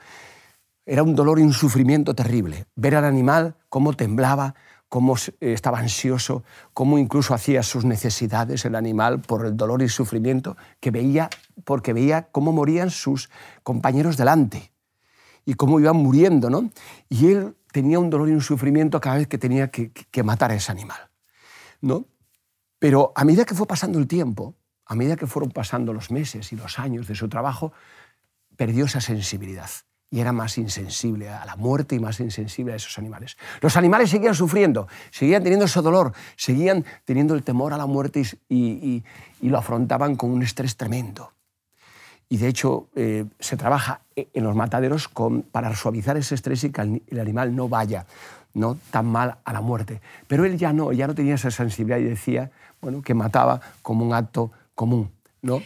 era 0.85 1.03
un 1.03 1.15
dolor 1.15 1.39
y 1.39 1.43
un 1.43 1.53
sufrimiento 1.53 2.15
terrible. 2.15 2.67
Ver 2.77 2.95
al 2.95 3.05
animal 3.05 3.57
cómo 3.69 3.95
temblaba, 3.95 4.55
cómo 4.89 5.17
estaba 5.41 5.81
ansioso, 5.81 6.45
cómo 6.73 6.99
incluso 6.99 7.35
hacía 7.35 7.63
sus 7.63 7.85
necesidades 7.85 8.65
el 8.65 8.77
animal 8.77 9.21
por 9.21 9.45
el 9.47 9.57
dolor 9.57 9.83
y 9.83 9.89
sufrimiento 9.89 10.57
que 10.81 10.91
veía, 10.91 11.29
porque 11.65 11.93
veía 11.93 12.29
cómo 12.31 12.53
morían 12.53 12.91
sus 12.91 13.31
compañeros 13.65 14.17
delante 14.17 14.73
y 15.45 15.55
cómo 15.55 15.81
iban 15.81 15.97
muriendo, 15.97 16.51
¿no? 16.51 16.71
Y 17.09 17.33
él 17.33 17.57
tenía 17.73 17.99
un 17.99 18.11
dolor 18.11 18.29
y 18.29 18.33
un 18.33 18.41
sufrimiento 18.41 19.01
cada 19.01 19.17
vez 19.17 19.27
que 19.27 19.39
tenía 19.39 19.71
que, 19.71 19.91
que 19.91 20.23
matar 20.23 20.53
a 20.53 20.55
ese 20.55 20.71
animal, 20.71 20.99
¿no? 21.81 22.07
Pero 22.79 23.13
a 23.17 23.25
medida 23.25 23.45
que 23.45 23.55
fue 23.55 23.67
pasando 23.67 23.99
el 23.99 24.07
tiempo, 24.07 24.55
a 24.87 24.95
medida 24.95 25.17
que 25.17 25.27
fueron 25.27 25.51
pasando 25.51 25.93
los 25.93 26.11
meses 26.11 26.53
y 26.53 26.57
los 26.57 26.79
años 26.79 27.07
de 27.09 27.15
su 27.15 27.29
trabajo, 27.29 27.73
perdió 28.57 28.87
esa 28.87 29.01
sensibilidad 29.01 29.71
y 30.11 30.21
era 30.21 30.33
más 30.33 30.57
insensible 30.57 31.29
a 31.29 31.45
la 31.45 31.57
muerte 31.57 31.97
y 31.97 32.01
más 32.01 32.21
insensible 32.21 32.73
a 32.73 32.77
esos 32.77 32.97
animales. 32.99 33.37
Los 33.61 33.77
animales 33.77 34.11
seguían 34.11 34.35
sufriendo, 34.35 34.87
seguían 35.11 35.43
teniendo 35.43 35.67
ese 35.67 35.83
dolor, 35.83 36.13
seguían 36.37 36.85
teniendo 37.05 37.35
el 37.35 37.43
temor 37.43 37.73
a 37.73 37.77
la 37.77 37.87
muerte 37.87 38.23
y, 38.49 39.03
lo 39.43 39.59
afrontaban 39.59 40.17
con 40.17 40.31
un 40.31 40.43
estrés 40.43 40.77
tremendo. 40.77 41.33
Y 42.29 42.39
de 42.39 42.49
hecho 42.49 42.89
eh, 42.97 43.27
se 43.39 43.57
trabaja 43.57 44.01
en 44.17 44.43
los 44.43 44.57
mataderos 44.57 45.09
para 45.53 45.75
suavizar 45.77 46.17
ese 46.17 46.35
estrés 46.35 46.65
y 46.65 46.71
que 46.71 46.81
el 46.83 47.21
animal 47.21 47.55
no 47.55 47.69
vaya 47.69 48.07
no 48.55 48.77
tan 48.91 49.07
mal 49.07 49.37
a 49.45 49.53
la 49.53 49.61
muerte. 49.61 50.01
Pero 50.27 50.45
él 50.45 50.57
ya 50.57 50.73
no, 50.73 50.93
ya 50.93 51.07
no 51.07 51.15
tenía 51.15 51.35
esa 51.35 51.51
sensibilidad 51.51 51.99
y 51.99 52.05
decía 52.05 52.51
bueno, 52.81 53.03
que 53.03 53.15
mataba 53.15 53.61
como 53.83 54.05
un 54.05 54.15
acto 54.15 54.51
común. 54.77 55.11
¿no? 55.43 55.63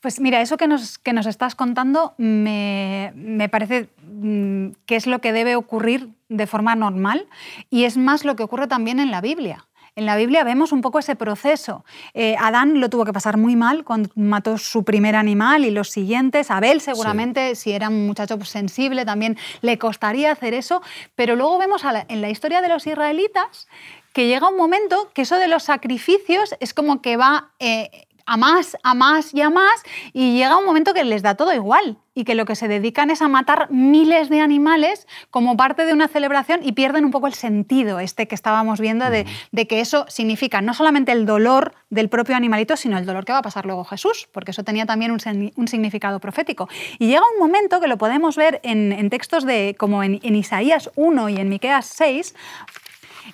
Pues 0.00 0.20
mira, 0.20 0.40
eso 0.40 0.56
que 0.56 0.66
nos, 0.66 0.98
que 0.98 1.12
nos 1.12 1.26
estás 1.26 1.54
contando 1.54 2.14
me, 2.16 3.48
parece 3.50 3.88
mm, 4.02 4.68
que 4.86 4.96
es 4.96 5.06
lo 5.06 5.20
que 5.20 5.32
debe 5.32 5.56
ocurrir 5.56 6.10
de 6.28 6.46
forma 6.46 6.74
normal 6.74 7.26
y 7.68 7.84
es 7.84 7.96
más 7.96 8.24
lo 8.24 8.36
que 8.36 8.42
ocurre 8.42 8.66
también 8.66 8.98
en 9.00 9.10
la 9.10 9.20
Biblia. 9.20 9.66
En 9.96 10.06
la 10.06 10.16
Biblia 10.16 10.44
vemos 10.44 10.72
un 10.72 10.82
poco 10.82 11.00
ese 11.00 11.16
proceso. 11.16 11.84
Eh, 12.14 12.36
Adán 12.38 12.80
lo 12.80 12.88
tuvo 12.88 13.04
que 13.04 13.12
pasar 13.12 13.36
muy 13.36 13.56
mal 13.56 13.84
cuando 13.84 14.08
mató 14.14 14.56
su 14.56 14.84
primer 14.84 15.16
animal 15.16 15.64
y 15.64 15.70
los 15.72 15.90
siguientes. 15.90 16.50
Abel 16.50 16.80
seguramente, 16.80 17.56
si 17.56 17.72
era 17.72 17.88
un 17.88 18.06
muchacho 18.06 18.42
sensible, 18.44 19.04
también 19.04 19.36
le 19.62 19.78
costaría 19.78 20.30
hacer 20.30 20.54
eso. 20.54 20.80
Pero 21.16 21.34
luego 21.34 21.58
vemos 21.58 21.82
en 22.08 22.20
la 22.20 22.30
historia 22.30 22.62
de 22.62 22.68
los 22.68 22.86
israelitas 22.86 23.66
que 24.12 24.28
llega 24.28 24.48
un 24.48 24.56
momento 24.56 25.10
que 25.12 25.22
eso 25.22 25.36
de 25.36 25.48
los 25.48 25.64
sacrificios 25.64 26.54
es 26.60 26.72
como 26.72 27.02
que 27.02 27.16
va... 27.16 27.50
Eh, 27.58 28.06
a 28.26 28.36
más, 28.36 28.76
a 28.82 28.94
más 28.94 29.34
y 29.34 29.40
a 29.40 29.50
más, 29.50 29.82
y 30.12 30.34
llega 30.36 30.56
un 30.56 30.64
momento 30.64 30.94
que 30.94 31.04
les 31.04 31.22
da 31.22 31.34
todo 31.34 31.52
igual 31.54 31.98
y 32.14 32.24
que 32.24 32.34
lo 32.34 32.44
que 32.44 32.56
se 32.56 32.68
dedican 32.68 33.10
es 33.10 33.22
a 33.22 33.28
matar 33.28 33.70
miles 33.70 34.28
de 34.28 34.40
animales 34.40 35.06
como 35.30 35.56
parte 35.56 35.86
de 35.86 35.92
una 35.92 36.08
celebración 36.08 36.60
y 36.62 36.72
pierden 36.72 37.04
un 37.04 37.10
poco 37.10 37.26
el 37.26 37.34
sentido 37.34 38.00
este 38.00 38.26
que 38.26 38.34
estábamos 38.34 38.80
viendo 38.80 39.08
de, 39.10 39.26
que 39.66 39.80
eso 39.80 40.04
significa 40.08 40.60
no 40.60 40.74
solamente 40.74 41.12
el 41.12 41.24
dolor 41.24 41.74
del 41.88 42.08
propio 42.08 42.36
animalito, 42.36 42.76
sino 42.76 42.98
el 42.98 43.06
dolor 43.06 43.24
que 43.24 43.32
va 43.32 43.38
a 43.38 43.42
pasar 43.42 43.66
luego 43.66 43.84
Jesús, 43.84 44.28
porque 44.32 44.50
eso 44.50 44.64
tenía 44.64 44.86
también 44.86 45.12
un, 45.12 45.68
significado 45.68 46.20
profético. 46.20 46.68
Y 46.98 47.06
llega 47.06 47.22
un 47.34 47.38
momento 47.38 47.80
que 47.80 47.86
lo 47.86 47.98
podemos 47.98 48.36
ver 48.36 48.60
en, 48.62 49.08
textos 49.10 49.44
de, 49.44 49.76
como 49.78 50.02
en, 50.02 50.20
en 50.22 50.34
Isaías 50.34 50.90
1 50.96 51.28
y 51.28 51.36
en 51.36 51.48
Miqueas 51.48 51.86
6, 51.86 52.34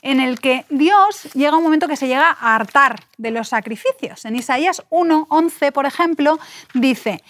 en 0.06 0.20
el 0.20 0.40
que 0.40 0.64
Dios 0.70 1.24
llega 1.34 1.50
a 1.50 1.56
un 1.56 1.64
momento 1.64 1.88
que 1.88 1.96
se 1.96 2.06
llega 2.06 2.30
a 2.30 2.54
hartar 2.54 3.02
de 3.18 3.32
los 3.32 3.48
sacrificios. 3.48 4.24
En 4.24 4.36
Isaías 4.36 4.84
1, 4.90 5.26
11, 5.28 5.72
por 5.72 5.84
ejemplo, 5.84 6.38
dice, 6.74 7.22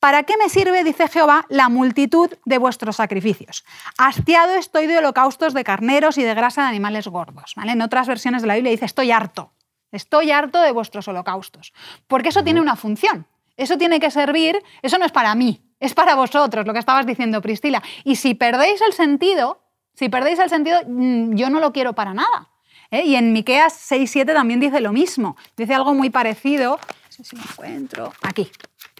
¿Para 0.00 0.24
qué 0.24 0.34
me 0.36 0.48
sirve, 0.48 0.84
dice 0.84 1.08
Jehová, 1.08 1.46
la 1.48 1.68
multitud 1.68 2.30
de 2.44 2.58
vuestros 2.58 2.96
sacrificios? 2.96 3.64
Hastiado 3.96 4.54
estoy 4.56 4.86
de 4.86 4.98
holocaustos 4.98 5.54
de 5.54 5.64
carneros 5.64 6.18
y 6.18 6.22
de 6.22 6.34
grasa 6.34 6.62
de 6.62 6.68
animales 6.68 7.08
gordos. 7.08 7.54
En 7.56 7.80
otras 7.80 8.06
versiones 8.06 8.42
de 8.42 8.48
la 8.48 8.54
Biblia 8.56 8.72
dice, 8.72 8.84
estoy 8.84 9.10
harto, 9.10 9.52
estoy 9.92 10.32
harto 10.32 10.60
de 10.60 10.72
vuestros 10.72 11.08
holocaustos. 11.08 11.72
Porque 12.08 12.28
eso 12.28 12.44
tiene 12.44 12.60
una 12.60 12.76
función. 12.76 13.26
Eso 13.56 13.78
tiene 13.78 14.00
que 14.00 14.10
servir, 14.10 14.62
eso 14.82 14.98
no 14.98 15.06
es 15.06 15.12
para 15.12 15.34
mí, 15.34 15.62
es 15.80 15.94
para 15.94 16.14
vosotros, 16.14 16.66
lo 16.66 16.74
que 16.74 16.78
estabas 16.78 17.06
diciendo, 17.06 17.40
Priscila. 17.40 17.82
Y 18.04 18.16
si 18.16 18.34
perdéis 18.34 18.82
el 18.82 18.92
sentido, 18.92 19.65
si 19.96 20.08
perdéis 20.08 20.38
el 20.38 20.50
sentido, 20.50 20.80
mm, 20.86 21.34
yo 21.34 21.50
no 21.50 21.58
lo 21.58 21.72
quiero 21.72 21.94
para 21.94 22.14
nada. 22.14 22.50
¿eh? 22.90 23.04
Y 23.04 23.16
en 23.16 23.32
Miqueas 23.32 23.90
6.7 23.90 24.34
también 24.34 24.60
dice 24.60 24.80
lo 24.80 24.92
mismo. 24.92 25.36
Dice 25.56 25.74
algo 25.74 25.94
muy 25.94 26.10
parecido. 26.10 26.78
No 26.78 27.10
sé 27.10 27.24
si 27.24 27.36
lo 27.36 27.42
encuentro. 27.42 28.12
Aquí. 28.22 28.50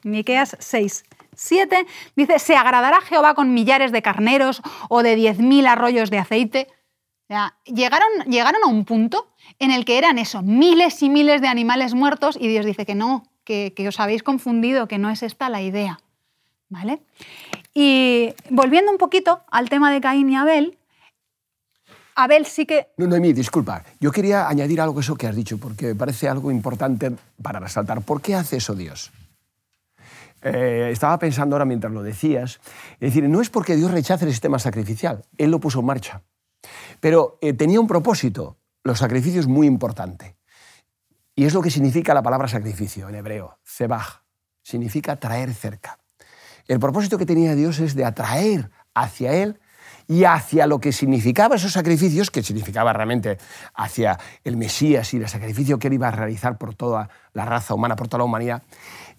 Miqueas 0.02 0.56
6.7 0.58 1.86
dice, 2.16 2.38
¿se 2.38 2.56
agradará 2.56 3.00
Jehová 3.02 3.34
con 3.34 3.52
millares 3.52 3.92
de 3.92 4.02
carneros 4.02 4.62
o 4.88 5.02
de 5.02 5.16
10.000 5.16 5.66
arroyos 5.66 6.10
de 6.10 6.18
aceite? 6.18 6.68
llegaron, 7.64 8.08
llegaron 8.28 8.62
a 8.64 8.68
un 8.68 8.84
punto 8.84 9.28
en 9.58 9.72
el 9.72 9.84
que 9.84 9.98
eran 9.98 10.16
eso, 10.18 10.42
miles 10.42 11.02
y 11.02 11.08
miles 11.08 11.40
de 11.40 11.48
animales 11.48 11.92
muertos 11.92 12.38
y 12.40 12.46
Dios 12.46 12.64
dice 12.64 12.86
que 12.86 12.94
no, 12.94 13.24
que, 13.42 13.72
que 13.74 13.88
os 13.88 13.98
habéis 13.98 14.22
confundido, 14.22 14.86
que 14.86 14.98
no 14.98 15.10
es 15.10 15.24
esta 15.24 15.48
la 15.48 15.60
idea. 15.60 15.98
¿Vale? 16.68 17.00
Y 17.74 18.32
volviendo 18.50 18.90
un 18.90 18.98
poquito 18.98 19.42
al 19.50 19.68
tema 19.68 19.92
de 19.92 20.00
Caín 20.00 20.30
y 20.30 20.36
Abel, 20.36 20.78
Abel 22.16 22.46
sí 22.46 22.64
que... 22.64 22.88
No, 22.96 23.06
Noemí, 23.06 23.34
disculpa. 23.34 23.84
Yo 24.00 24.10
quería 24.10 24.48
añadir 24.48 24.80
algo 24.80 24.98
a 24.98 25.02
eso 25.02 25.16
que 25.16 25.26
has 25.26 25.36
dicho, 25.36 25.58
porque 25.58 25.88
me 25.88 25.94
parece 25.94 26.28
algo 26.28 26.50
importante 26.50 27.12
para 27.42 27.60
resaltar. 27.60 28.00
¿Por 28.00 28.22
qué 28.22 28.34
hace 28.34 28.56
eso 28.56 28.74
Dios? 28.74 29.12
Eh, 30.42 30.88
estaba 30.90 31.18
pensando 31.18 31.56
ahora 31.56 31.66
mientras 31.66 31.92
lo 31.92 32.02
decías. 32.02 32.58
Es 32.94 33.12
decir, 33.12 33.28
no 33.28 33.42
es 33.42 33.50
porque 33.50 33.76
Dios 33.76 33.90
rechace 33.90 34.24
el 34.24 34.30
sistema 34.30 34.58
sacrificial, 34.58 35.24
Él 35.36 35.50
lo 35.50 35.60
puso 35.60 35.80
en 35.80 35.86
marcha. 35.86 36.22
Pero 37.00 37.38
eh, 37.42 37.52
tenía 37.52 37.80
un 37.80 37.86
propósito, 37.86 38.56
los 38.82 38.98
sacrificios 38.98 39.46
muy 39.46 39.66
importante. 39.66 40.36
Y 41.34 41.44
es 41.44 41.52
lo 41.52 41.60
que 41.60 41.70
significa 41.70 42.14
la 42.14 42.22
palabra 42.22 42.48
sacrificio 42.48 43.10
en 43.10 43.16
hebreo, 43.16 43.58
zebach. 43.62 44.22
Significa 44.62 45.16
traer 45.16 45.52
cerca. 45.52 45.98
El 46.66 46.80
propósito 46.80 47.18
que 47.18 47.26
tenía 47.26 47.54
Dios 47.54 47.78
es 47.78 47.94
de 47.94 48.06
atraer 48.06 48.70
hacia 48.94 49.34
Él 49.34 49.60
y 50.08 50.24
hacia 50.24 50.66
lo 50.66 50.78
que 50.78 50.92
significaba 50.92 51.56
esos 51.56 51.72
sacrificios, 51.72 52.30
que 52.30 52.42
significaba 52.42 52.92
realmente 52.92 53.38
hacia 53.74 54.18
el 54.44 54.56
Mesías 54.56 55.12
y 55.14 55.18
el 55.18 55.28
sacrificio 55.28 55.78
que 55.78 55.88
él 55.88 55.94
iba 55.94 56.08
a 56.08 56.12
realizar 56.12 56.58
por 56.58 56.74
toda 56.74 57.08
la 57.32 57.44
raza 57.44 57.74
humana, 57.74 57.96
por 57.96 58.08
toda 58.08 58.18
la 58.18 58.24
humanidad. 58.24 58.62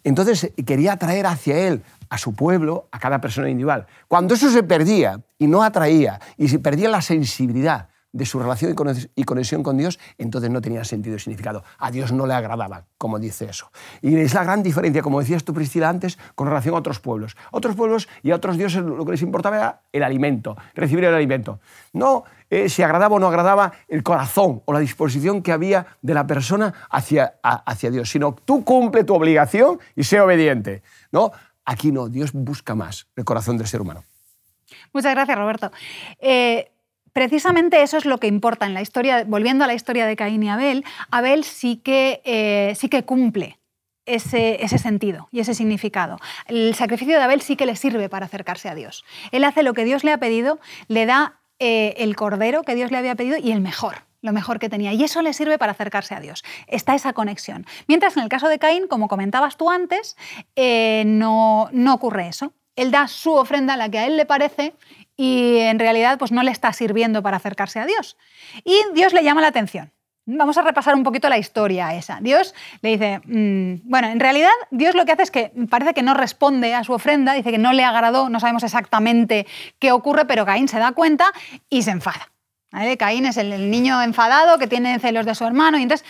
Entonces 0.03 0.51
quería 0.65 0.94
atraer 0.94 1.25
hacia 1.25 1.58
él 1.67 1.84
a 2.10 2.17
su 2.17 2.34
pueblo, 2.34 2.88
a 2.91 3.00
cada 3.00 3.20
persona 3.20 3.50
individual. 3.50 3.88
Cuando 4.08 4.36
eso 4.36 4.50
se 4.50 4.63
perdía 4.63 5.22
y 5.38 5.48
no 5.48 5.63
atraía 5.63 6.20
y 6.38 6.48
se 6.48 6.60
perdía 6.60 6.89
la 6.89 7.01
sensibilidad 7.01 7.89
de 8.17 8.25
su 8.25 8.39
relación 8.39 8.75
y 9.15 9.24
conexión 9.24 9.63
con 9.63 9.77
Dios, 9.77 10.00
entonces 10.17 10.50
no 10.50 10.59
tenía 10.59 10.83
sentido 10.83 11.15
y 11.15 11.19
significado. 11.19 11.63
A 11.77 11.91
Dios 11.91 12.12
no 12.12 12.25
le 12.25 12.33
agradaba, 12.33 12.86
como 12.97 13.19
dice 13.19 13.45
eso. 13.45 13.71
Y 14.01 14.15
es 14.15 14.33
la 14.33 14.43
gran 14.43 14.63
diferencia, 14.63 15.03
como 15.03 15.19
decías 15.19 15.43
tú, 15.43 15.53
Priscila, 15.53 15.88
antes, 15.88 16.17
con 16.33 16.47
relación 16.47 16.74
a 16.74 16.79
otros 16.79 17.00
pueblos. 17.00 17.38
otros 17.51 17.75
pueblos 17.75 18.09
y 18.24 18.31
a 18.31 18.36
otros 18.36 18.57
dioses 18.57 18.81
lo 18.81 19.05
que 19.05 19.12
les 19.12 19.21
importaba 19.21 19.57
era 19.57 19.81
el 19.91 20.03
alimento, 20.03 20.57
recibir 20.74 21.03
el 21.03 21.13
alimento. 21.13 21.59
No 21.93 22.24
eh, 22.50 22.69
si 22.69 22.81
agradaba 22.81 23.15
o 23.15 23.19
no 23.19 23.27
agradaba 23.27 23.74
el 23.88 24.01
corazón 24.03 24.63
o 24.65 24.74
la 24.74 24.79
disposición 24.79 25.43
que 25.43 25.51
había 25.51 25.86
de 26.01 26.13
la 26.13 26.25
persona 26.25 26.74
hacia, 26.89 27.36
hacia 27.43 27.91
Dios, 27.91 28.09
sino 28.09 28.33
tú 28.33 28.63
cumple 28.63 29.03
tu 29.03 29.13
obligación 29.13 29.79
y 29.95 30.03
sé 30.03 30.19
obediente. 30.19 30.81
¿no? 31.12 31.31
Aquí 31.65 31.91
no, 31.91 32.09
Dios 32.09 32.31
busca 32.33 32.74
más 32.74 33.07
el 33.15 33.25
corazón 33.25 33.57
del 33.57 33.67
ser 33.67 33.81
humano. 33.81 34.03
Muchas 34.93 35.13
gracias, 35.13 35.38
Roberto. 35.38 35.71
Eh, 36.19 36.71
precisamente 37.17 37.81
eso 37.81 37.97
es 37.97 38.05
lo 38.05 38.19
que 38.19 38.27
importa 38.27 38.67
en 38.67 38.75
la 38.75 38.81
historia, 38.83 39.24
volviendo 39.25 39.63
a 39.63 39.67
la 39.67 39.74
historia 39.74 40.05
de 40.05 40.15
Caín 40.15 40.43
y 40.43 40.50
Abel, 40.50 40.86
Abel 41.09 41.43
sí 41.45 41.77
que, 41.77 42.21
eh, 42.25 42.75
sí 42.75 42.89
que 42.89 43.05
cumple 43.05 43.57
ese, 44.05 44.63
ese, 44.63 44.77
sentido 44.77 45.27
y 45.31 45.39
ese 45.39 45.55
significado. 45.55 46.19
El 46.45 46.75
sacrificio 46.75 47.17
de 47.17 47.24
Abel 47.24 47.41
sí 47.41 47.55
que 47.55 47.65
le 47.65 47.75
sirve 47.75 48.07
para 48.07 48.27
acercarse 48.27 48.69
a 48.69 48.75
Dios. 48.75 49.03
Él 49.31 49.45
hace 49.45 49.63
lo 49.63 49.74
que 49.74 49.83
Dios 49.83 50.03
le 50.03 50.12
ha 50.12 50.19
pedido, 50.19 50.59
le 50.89 51.07
da 51.07 51.39
eh, 51.57 51.95
el 51.97 52.15
cordero 52.15 52.62
que 52.62 52.75
Dios 52.75 52.91
le 52.91 53.00
había 53.00 53.15
pedido 53.15 53.38
y 53.39 53.51
el 53.51 53.62
mejor 53.62 54.05
lo 54.21 54.33
mejor 54.33 54.59
que 54.59 54.67
tenía. 54.67 54.93
Y 54.93 55.03
eso 55.03 55.21
le 55.21 55.31
sirve 55.31 55.57
para 55.57 55.71
acercarse 55.71 56.13
a 56.13 56.19
Dios. 56.19 56.43
Está 56.67 56.95
esa 56.95 57.13
conexión. 57.13 57.65
Mientras 57.88 58.17
en 58.17 58.24
el 58.24 58.29
caso 58.29 58.50
de 58.50 58.59
Caín, 58.59 58.88
como 58.88 59.07
comentabas 59.07 59.57
tú 59.57 59.69
antes, 59.69 60.17
eh, 60.55 61.03
no, 61.05 61.69
no 61.71 61.93
ocurre 61.93 62.27
eso. 62.27 62.51
Él 62.77 62.91
da 62.91 63.10
su 63.10 63.34
ofrenda, 63.34 63.75
la 63.75 63.89
que 63.89 64.00
a 64.00 64.05
él 64.05 64.15
le 64.15 64.25
parece, 64.25 64.74
y 65.17 65.57
en 65.57 65.79
realidad 65.79 66.17
pues 66.17 66.31
no 66.31 66.43
le 66.43 66.51
está 66.51 66.72
sirviendo 66.72 67.22
para 67.22 67.38
acercarse 67.38 67.79
a 67.79 67.86
Dios. 67.86 68.15
Y 68.63 68.79
Dios 68.93 69.12
le 69.12 69.24
llama 69.24 69.41
la 69.41 69.48
atención. 69.48 69.91
Vamos 70.29 70.57
a 70.57 70.62
repasar 70.62 70.93
un 70.93 71.03
poquito 71.03 71.29
la 71.29 71.38
historia 71.38 71.96
esa. 71.96 72.19
Dios 72.22 72.53
le 72.81 72.89
dice, 72.89 73.22
mm, 73.24 73.89
bueno, 73.89 74.10
en 74.10 74.19
realidad 74.19 74.51
Dios 74.72 74.93
lo 74.93 75.05
que 75.05 75.13
hace 75.13 75.24
es 75.24 75.31
que 75.31 75.53
parece 75.69 75.93
que 75.93 76.03
no 76.03 76.13
responde 76.13 76.75
a 76.75 76.84
su 76.84 76.93
ofrenda, 76.93 77.34
dice 77.34 77.50
que 77.50 77.57
no 77.57 77.72
le 77.74 77.84
agradó, 77.84 78.29
no 78.29 78.39
sabemos 78.39 78.63
exactamente 78.63 79.48
qué 79.79 79.91
ocurre, 79.91 80.25
pero 80.25 80.46
Caín 80.46 80.67
se 80.67 80.79
da 80.79 80.91
cuenta 80.91 81.31
y 81.69 81.81
se 81.81 81.91
enfada. 81.91 82.29
Caín 83.00 83.25
es 83.25 83.38
el, 83.38 83.72
niño 83.72 84.01
enfadado 84.03 84.60
que 84.60 84.67
tiene 84.67 85.00
celos 85.00 85.25
de 85.25 85.34
su 85.36 85.46
hermano 85.46 85.79
y 85.79 85.84
entonces... 85.84 86.07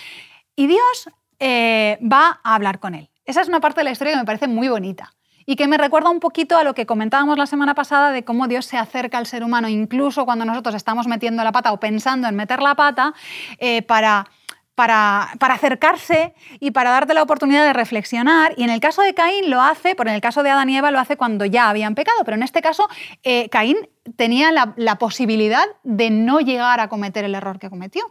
Y 0.55 0.65
Dios 0.65 1.09
eh, 1.38 2.00
va 2.01 2.39
a 2.43 2.55
hablar 2.55 2.79
con 2.79 2.95
él. 2.95 3.12
Esa 3.25 3.41
es 3.41 3.47
una 3.47 3.59
parte 3.59 3.81
de 3.81 3.83
la 3.83 3.91
historia 3.91 4.13
que 4.13 4.19
me 4.19 4.25
parece 4.25 4.47
muy 4.47 4.67
bonita. 4.67 5.13
Y 5.50 5.56
que 5.56 5.68
me 5.68 5.77
recuerda 5.77 6.10
un 6.10 6.20
poquito 6.20 6.58
a 6.58 6.63
lo 6.63 6.75
que 6.75 6.86
comentábamos 6.86 7.38
la 7.38 7.48
semana 7.48 7.74
pasada 7.74 8.12
de 8.12 8.25
cómo 8.25 8.50
Dios 8.50 8.66
se 8.66 8.77
acerca 8.77 9.18
al 9.18 9.25
ser 9.25 9.46
humano, 9.46 9.70
incluso 9.70 10.25
cuando 10.25 10.44
nosotros 10.44 10.75
estamos 10.75 11.08
metiendo 11.08 11.42
la 11.44 11.54
pata 11.54 11.72
o 11.72 11.80
pensando 11.80 12.27
en 12.27 12.36
meter 12.36 12.62
la 12.62 12.75
pata, 12.75 13.13
eh, 13.58 13.82
para, 13.82 14.30
para, 14.75 15.30
para, 15.39 15.54
acercarse 15.54 16.36
y 16.60 16.72
para 16.72 16.92
darte 16.92 17.13
la 17.13 17.24
oportunidad 17.24 17.63
de 17.66 17.72
reflexionar. 17.72 18.56
Y 18.58 18.63
en 18.66 18.70
el 18.70 18.82
caso 18.82 19.01
de 19.01 19.13
Caín 19.13 19.50
lo 19.50 19.62
hace, 19.62 19.96
por 19.96 20.10
en 20.10 20.16
el 20.16 20.22
caso 20.22 20.44
de 20.44 20.50
Adán 20.50 20.70
y 20.70 20.77
Eva 20.77 20.92
lo 20.92 21.00
hace 21.00 21.16
cuando 21.16 21.46
ya 21.46 21.70
habían 21.70 21.96
pecado, 21.96 22.25
pero 22.25 22.36
en 22.36 22.44
este 22.44 22.62
caso 22.62 22.89
eh, 23.24 23.48
Caín 23.48 23.77
tenía 24.18 24.51
la 24.51 24.98
posibilidad 24.98 25.63
de 25.84 26.10
no 26.10 26.42
llegar 26.42 26.82
a 26.82 26.89
cometer 26.89 27.24
el 27.24 27.34
error 27.34 27.58
que 27.58 27.70
cometió. 27.70 28.04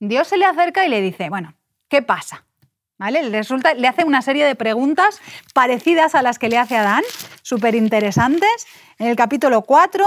Dios 0.00 0.26
se 0.28 0.38
le 0.38 0.46
acerca 0.46 0.86
y 0.86 0.88
le 0.88 1.02
dice, 1.02 1.28
bueno, 1.28 1.54
¿qué 1.88 2.00
pasa? 2.00 2.47
¿Vale? 2.98 3.30
Le, 3.30 3.38
hace 3.38 4.04
una 4.04 4.22
serie 4.22 4.44
de 4.44 4.56
preguntas 4.56 5.20
parecidas 5.54 6.14
a 6.14 6.22
las 6.22 6.38
que 6.38 6.48
le 6.48 6.58
hace 6.58 6.76
Adán, 6.76 7.04
súper 7.42 7.76
interesantes. 7.76 8.66
En 8.98 9.06
el 9.06 9.16
capítulo 9.16 9.62
4 9.62 10.04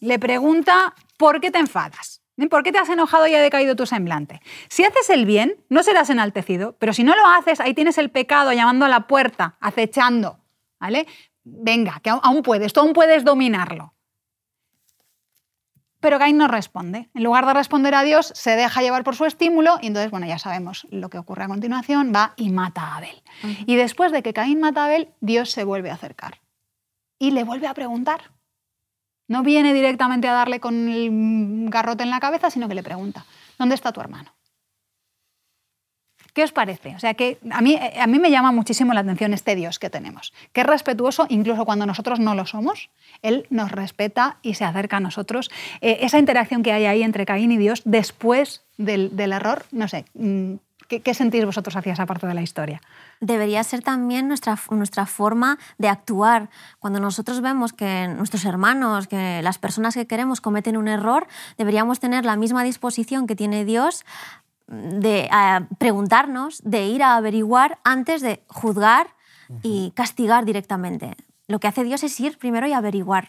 le 0.00 0.18
pregunta, 0.20 0.94
¿por 1.16 1.40
qué 1.40 1.50
te 1.50 1.58
enfadas? 1.58 2.22
¿Por 2.48 2.62
qué 2.62 2.70
te 2.70 2.78
has 2.78 2.88
enojado 2.88 3.26
y 3.26 3.34
ha 3.34 3.42
decaído 3.42 3.74
tu 3.74 3.84
semblante? 3.84 4.40
Si 4.68 4.84
haces 4.84 5.10
el 5.10 5.26
bien, 5.26 5.56
no 5.68 5.82
serás 5.82 6.08
enaltecido, 6.10 6.76
pero 6.78 6.92
si 6.92 7.02
no 7.02 7.16
lo 7.16 7.26
haces, 7.26 7.58
ahí 7.58 7.74
tienes 7.74 7.98
el 7.98 8.10
pecado 8.10 8.52
llamando 8.52 8.84
a 8.84 8.88
la 8.88 9.08
puerta, 9.08 9.56
acechando. 9.60 10.38
¿Vale? 10.78 11.08
Venga, 11.42 11.98
que 12.00 12.10
aún 12.10 12.42
puedes, 12.42 12.72
tú 12.72 12.78
aún 12.80 12.92
puedes 12.92 13.24
dominarlo. 13.24 13.94
Pero 16.00 16.18
Caín 16.18 16.36
no 16.36 16.46
responde. 16.46 17.10
En 17.14 17.24
lugar 17.24 17.44
de 17.46 17.54
responder 17.54 17.94
a 17.94 18.02
Dios, 18.02 18.32
se 18.34 18.56
deja 18.56 18.82
llevar 18.82 19.02
por 19.02 19.16
su 19.16 19.24
estímulo 19.24 19.78
y 19.82 19.88
entonces, 19.88 20.10
bueno, 20.10 20.26
ya 20.26 20.38
sabemos 20.38 20.86
lo 20.90 21.10
que 21.10 21.18
ocurre 21.18 21.44
a 21.44 21.48
continuación, 21.48 22.12
va 22.14 22.34
y 22.36 22.50
mata 22.50 22.82
a 22.82 22.96
Abel. 22.98 23.22
Uh 23.42 23.46
-huh. 23.46 23.64
Y 23.66 23.76
después 23.76 24.12
de 24.12 24.22
que 24.22 24.32
Caín 24.32 24.60
mata 24.60 24.82
a 24.82 24.84
Abel, 24.86 25.08
Dios 25.20 25.50
se 25.50 25.64
vuelve 25.64 25.90
a 25.90 25.94
acercar 25.94 26.40
y 27.18 27.32
le 27.32 27.44
vuelve 27.44 27.66
a 27.66 27.74
preguntar. 27.74 28.32
No 29.26 29.42
viene 29.42 29.74
directamente 29.74 30.28
a 30.28 30.32
darle 30.32 30.60
con 30.60 30.88
el 30.88 31.68
garrote 31.68 32.02
en 32.02 32.10
la 32.10 32.20
cabeza, 32.20 32.50
sino 32.50 32.68
que 32.68 32.74
le 32.74 32.82
pregunta, 32.82 33.26
¿dónde 33.58 33.74
está 33.74 33.92
tu 33.92 34.00
hermano? 34.00 34.37
¿Qué 36.38 36.44
os 36.44 36.52
parece? 36.52 36.94
O 36.94 37.00
sea, 37.00 37.14
que 37.14 37.40
a 37.50 37.60
mí, 37.60 37.76
a 37.76 38.06
mí 38.06 38.20
me 38.20 38.30
llama 38.30 38.52
muchísimo 38.52 38.94
la 38.94 39.00
atención 39.00 39.34
este 39.34 39.56
Dios 39.56 39.80
que 39.80 39.90
tenemos, 39.90 40.32
que 40.52 40.60
es 40.60 40.66
respetuoso 40.68 41.26
incluso 41.28 41.64
cuando 41.64 41.84
nosotros 41.84 42.20
no 42.20 42.36
lo 42.36 42.46
somos. 42.46 42.90
Él 43.22 43.48
nos 43.50 43.72
respeta 43.72 44.36
y 44.40 44.54
se 44.54 44.64
acerca 44.64 44.98
a 44.98 45.00
nosotros. 45.00 45.50
Eh, 45.80 45.98
esa 46.02 46.16
interacción 46.16 46.62
que 46.62 46.70
hay 46.72 46.84
ahí 46.84 47.02
entre 47.02 47.26
Caín 47.26 47.50
y 47.50 47.56
Dios 47.56 47.82
después 47.84 48.62
del, 48.76 49.16
del 49.16 49.32
error, 49.32 49.64
no 49.72 49.88
sé, 49.88 50.04
¿qué, 50.86 51.00
¿qué, 51.00 51.12
sentís 51.12 51.44
vosotros 51.44 51.74
hacia 51.74 51.92
esa 51.92 52.06
parte 52.06 52.28
de 52.28 52.34
la 52.34 52.42
historia? 52.42 52.80
Debería 53.20 53.64
ser 53.64 53.82
también 53.82 54.28
nuestra, 54.28 54.56
nuestra 54.70 55.06
forma 55.06 55.58
de 55.76 55.88
actuar. 55.88 56.50
Cuando 56.78 57.00
nosotros 57.00 57.40
vemos 57.40 57.72
que 57.72 58.06
nuestros 58.16 58.44
hermanos, 58.44 59.08
que 59.08 59.42
las 59.42 59.58
personas 59.58 59.94
que 59.94 60.06
queremos 60.06 60.40
cometen 60.40 60.76
un 60.76 60.86
error, 60.86 61.26
deberíamos 61.56 61.98
tener 61.98 62.24
la 62.24 62.36
misma 62.36 62.62
disposición 62.62 63.26
que 63.26 63.34
tiene 63.34 63.64
Dios 63.64 64.04
de 64.68 65.28
preguntarnos, 65.78 66.60
de 66.62 66.86
ir 66.86 67.02
a 67.02 67.16
averiguar 67.16 67.78
antes 67.84 68.20
de 68.20 68.42
juzgar 68.48 69.08
y 69.62 69.92
castigar 69.96 70.44
directamente. 70.44 71.16
Lo 71.46 71.58
que 71.58 71.68
hace 71.68 71.84
Dios 71.84 72.02
es 72.04 72.20
ir 72.20 72.38
primero 72.38 72.66
y 72.66 72.74
averiguar, 72.74 73.28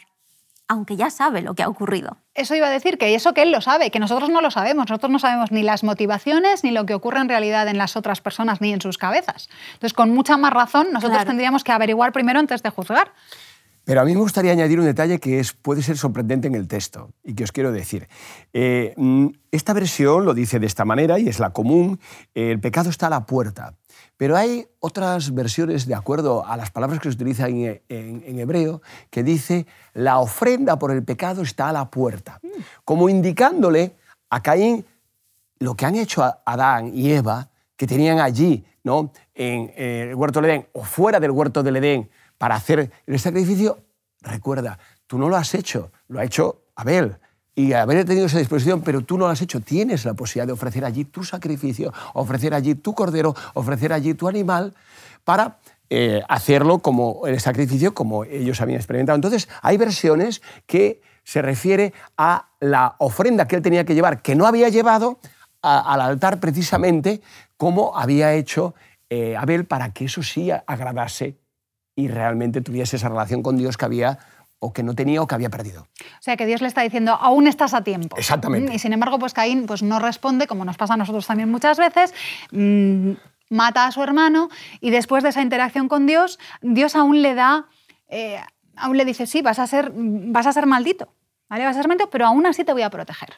aunque 0.68 0.98
ya 0.98 1.10
sabe 1.10 1.42
lo 1.42 1.56
que 1.56 1.64
ha 1.64 1.70
ocurrido. 1.70 2.18
Eso 2.36 2.56
iba 2.56 2.68
a 2.68 2.70
decir, 2.70 2.98
que 2.98 3.16
eso 3.16 3.34
que 3.34 3.42
Él 3.42 3.52
lo 3.52 3.62
sabe, 3.62 3.90
que 3.90 4.00
nosotros 4.00 4.30
no 4.30 4.42
lo 4.42 4.52
sabemos. 4.52 4.90
Nosotros 4.90 5.12
no 5.12 5.20
sabemos 5.20 5.52
ni 5.52 5.64
las 5.64 5.84
motivaciones, 5.84 6.64
ni 6.64 6.72
lo 6.72 6.86
que 6.86 6.94
ocurre 6.94 7.20
en 7.20 7.30
realidad 7.30 7.68
en 7.70 7.78
las 7.78 7.96
otras 7.96 8.20
personas, 8.20 8.60
ni 8.60 8.74
en 8.74 8.82
sus 8.82 8.98
cabezas. 8.98 9.50
Entonces, 9.74 9.94
con 9.94 10.14
mucha 10.14 10.36
más 10.36 10.52
razón, 10.52 10.88
nosotros 10.92 11.18
claro. 11.18 11.28
tendríamos 11.28 11.64
que 11.64 11.72
averiguar 11.72 12.12
primero 12.12 12.40
antes 12.40 12.62
de 12.62 12.70
juzgar. 12.70 13.14
Pero 13.90 14.02
a 14.02 14.06
mí 14.06 14.14
me 14.14 14.20
gustaría 14.20 14.52
añadir 14.52 14.80
un 14.80 14.86
detalle 14.86 15.20
que 15.20 15.40
es, 15.40 15.54
puede 15.54 15.82
ser 15.82 15.98
sorprendente 15.98 16.48
en 16.48 16.54
el 16.54 16.68
texto 16.68 17.10
y 17.24 17.34
que 17.34 17.44
os 17.44 17.52
quiero 17.52 17.72
decir. 17.72 18.08
Eh, 18.54 18.94
esta 19.50 19.74
versión 19.74 20.26
lo 20.26 20.36
dice 20.36 20.60
de 20.60 20.68
esta 20.68 20.86
manera 20.86 21.18
y 21.18 21.28
es 21.28 21.40
la 21.40 21.50
común, 21.54 22.00
el 22.36 22.60
pecado 22.60 22.92
está 22.92 23.08
a 23.08 23.10
la 23.10 23.26
puerta. 23.26 23.74
Pero 24.16 24.38
hay 24.38 24.68
otras 24.78 25.34
versiones, 25.34 25.88
de 25.88 25.96
acuerdo 25.96 26.46
a 26.46 26.56
las 26.56 26.70
palabras 26.70 27.00
que 27.00 27.10
se 27.10 27.16
utilizan 27.16 27.50
en, 27.50 27.82
en, 27.90 28.40
hebreo, 28.40 28.84
que 29.10 29.24
dice 29.24 29.66
la 29.96 30.20
ofrenda 30.20 30.78
por 30.78 30.92
el 30.92 31.04
pecado 31.04 31.42
está 31.42 31.70
a 31.70 31.74
la 31.74 31.90
puerta, 31.90 32.40
como 32.86 33.10
indicándole 33.10 33.96
a 34.30 34.44
Caín 34.44 34.86
lo 35.58 35.74
que 35.74 35.88
han 35.88 35.96
hecho 35.96 36.24
Adán 36.46 36.92
y 36.94 37.12
Eva, 37.12 37.50
que 37.76 37.88
tenían 37.88 38.20
allí, 38.20 38.64
¿no? 38.84 39.12
en 39.34 39.74
el 39.76 40.14
huerto 40.14 40.42
del 40.42 40.52
Edén 40.52 40.68
o 40.74 40.84
fuera 40.84 41.20
del 41.20 41.32
huerto 41.32 41.64
del 41.64 41.78
Edén, 41.78 42.10
para 42.40 42.56
hacer 42.56 42.90
el 43.06 43.20
sacrificio, 43.20 43.84
recuerda, 44.22 44.80
tú 45.06 45.20
no 45.20 45.30
lo 45.30 45.36
has 45.36 45.54
hecho, 45.54 45.92
lo 46.08 46.20
ha 46.20 46.24
hecho 46.24 46.64
Abel. 46.76 47.18
Y 47.54 47.74
Abel 47.74 48.00
ha 48.00 48.06
tenido 48.06 48.26
esa 48.26 48.40
disposición, 48.40 48.82
pero 48.82 49.02
tú 49.02 49.18
no 49.18 49.26
lo 49.26 49.32
has 49.32 49.42
hecho. 49.42 49.60
Tienes 49.60 50.06
la 50.06 50.14
posibilidad 50.14 50.48
de 50.48 50.54
ofrecer 50.54 50.86
allí 50.86 51.04
tu 51.04 51.26
sacrificio, 51.26 51.94
ofrecer 52.14 52.54
allí 52.54 52.76
tu 52.76 52.96
cordero, 52.96 53.36
ofrecer 53.54 53.92
allí 53.92 54.14
tu 54.14 54.30
animal, 54.30 54.74
para 55.26 55.60
eh, 55.90 56.24
hacerlo 56.30 56.80
como 56.80 57.28
el 57.28 57.40
sacrificio 57.42 57.94
como 57.94 58.24
ellos 58.24 58.62
habían 58.62 58.78
experimentado. 58.78 59.18
Entonces, 59.18 59.50
hay 59.62 59.76
versiones 59.76 60.42
que 60.66 61.02
se 61.26 61.42
refiere 61.42 61.94
a 62.18 62.48
la 62.62 62.96
ofrenda 63.00 63.48
que 63.48 63.58
él 63.58 63.62
tenía 63.62 63.84
que 63.84 63.96
llevar, 63.96 64.22
que 64.22 64.36
no 64.36 64.48
había 64.48 64.70
llevado 64.70 65.20
al 65.62 66.00
altar 66.00 66.40
precisamente 66.40 67.22
como 67.58 67.98
había 67.98 68.34
hecho 68.34 68.74
eh, 69.10 69.36
Abel 69.36 69.66
para 69.66 69.92
que 69.92 70.06
eso 70.06 70.24
sí 70.24 70.50
agradase 70.52 71.36
y 72.00 72.08
realmente 72.08 72.62
tuviese 72.62 72.96
esa 72.96 73.10
relación 73.10 73.44
con 73.44 73.58
Dios 73.58 73.76
que 73.76 73.86
había 73.86 74.20
o 74.60 74.72
que 74.72 74.84
no 74.84 74.94
tenía 74.96 75.22
o 75.22 75.28
que 75.28 75.36
había 75.36 75.50
perdido. 75.50 75.88
O 76.02 76.22
sea, 76.22 76.38
que 76.38 76.46
Dios 76.46 76.62
le 76.62 76.68
está 76.68 76.82
diciendo, 76.82 77.14
aún 77.14 77.48
estás 77.48 77.74
a 77.74 77.84
tiempo. 77.84 78.18
Exactamente. 78.18 78.74
Y 78.74 78.80
sin 78.80 78.94
embargo, 78.94 79.20
pues 79.20 79.34
Caín 79.34 79.66
pues, 79.66 79.84
no 79.84 80.00
responde, 80.00 80.48
como 80.48 80.64
nos 80.66 80.78
pasa 80.78 80.94
a 80.94 80.98
nosotros 80.98 81.28
también 81.28 81.50
muchas 81.50 81.78
veces, 81.78 82.14
mmm, 82.52 83.12
mata 83.50 83.86
a 83.86 83.92
su 83.92 84.02
hermano 84.02 84.50
y 84.80 84.92
después 84.92 85.24
de 85.24 85.30
esa 85.30 85.42
interacción 85.42 85.90
con 85.90 86.06
Dios, 86.06 86.40
Dios 86.62 86.96
aún 86.96 87.22
le 87.22 87.36
da, 87.36 87.66
eh, 88.08 88.40
aún 88.78 88.96
le 88.96 89.06
dice, 89.06 89.28
sí, 89.28 89.42
vas 89.42 89.60
a 89.60 89.68
ser, 89.68 89.92
vas 89.94 90.48
a 90.48 90.54
ser 90.54 90.66
maldito, 90.66 91.14
¿vale? 91.50 91.66
Vas 91.66 91.76
a 91.76 91.80
ser 91.80 91.88
maldito, 91.90 92.10
pero 92.10 92.28
aún 92.28 92.46
así 92.46 92.64
te 92.64 92.72
voy 92.72 92.84
a 92.84 92.90
proteger. 92.90 93.30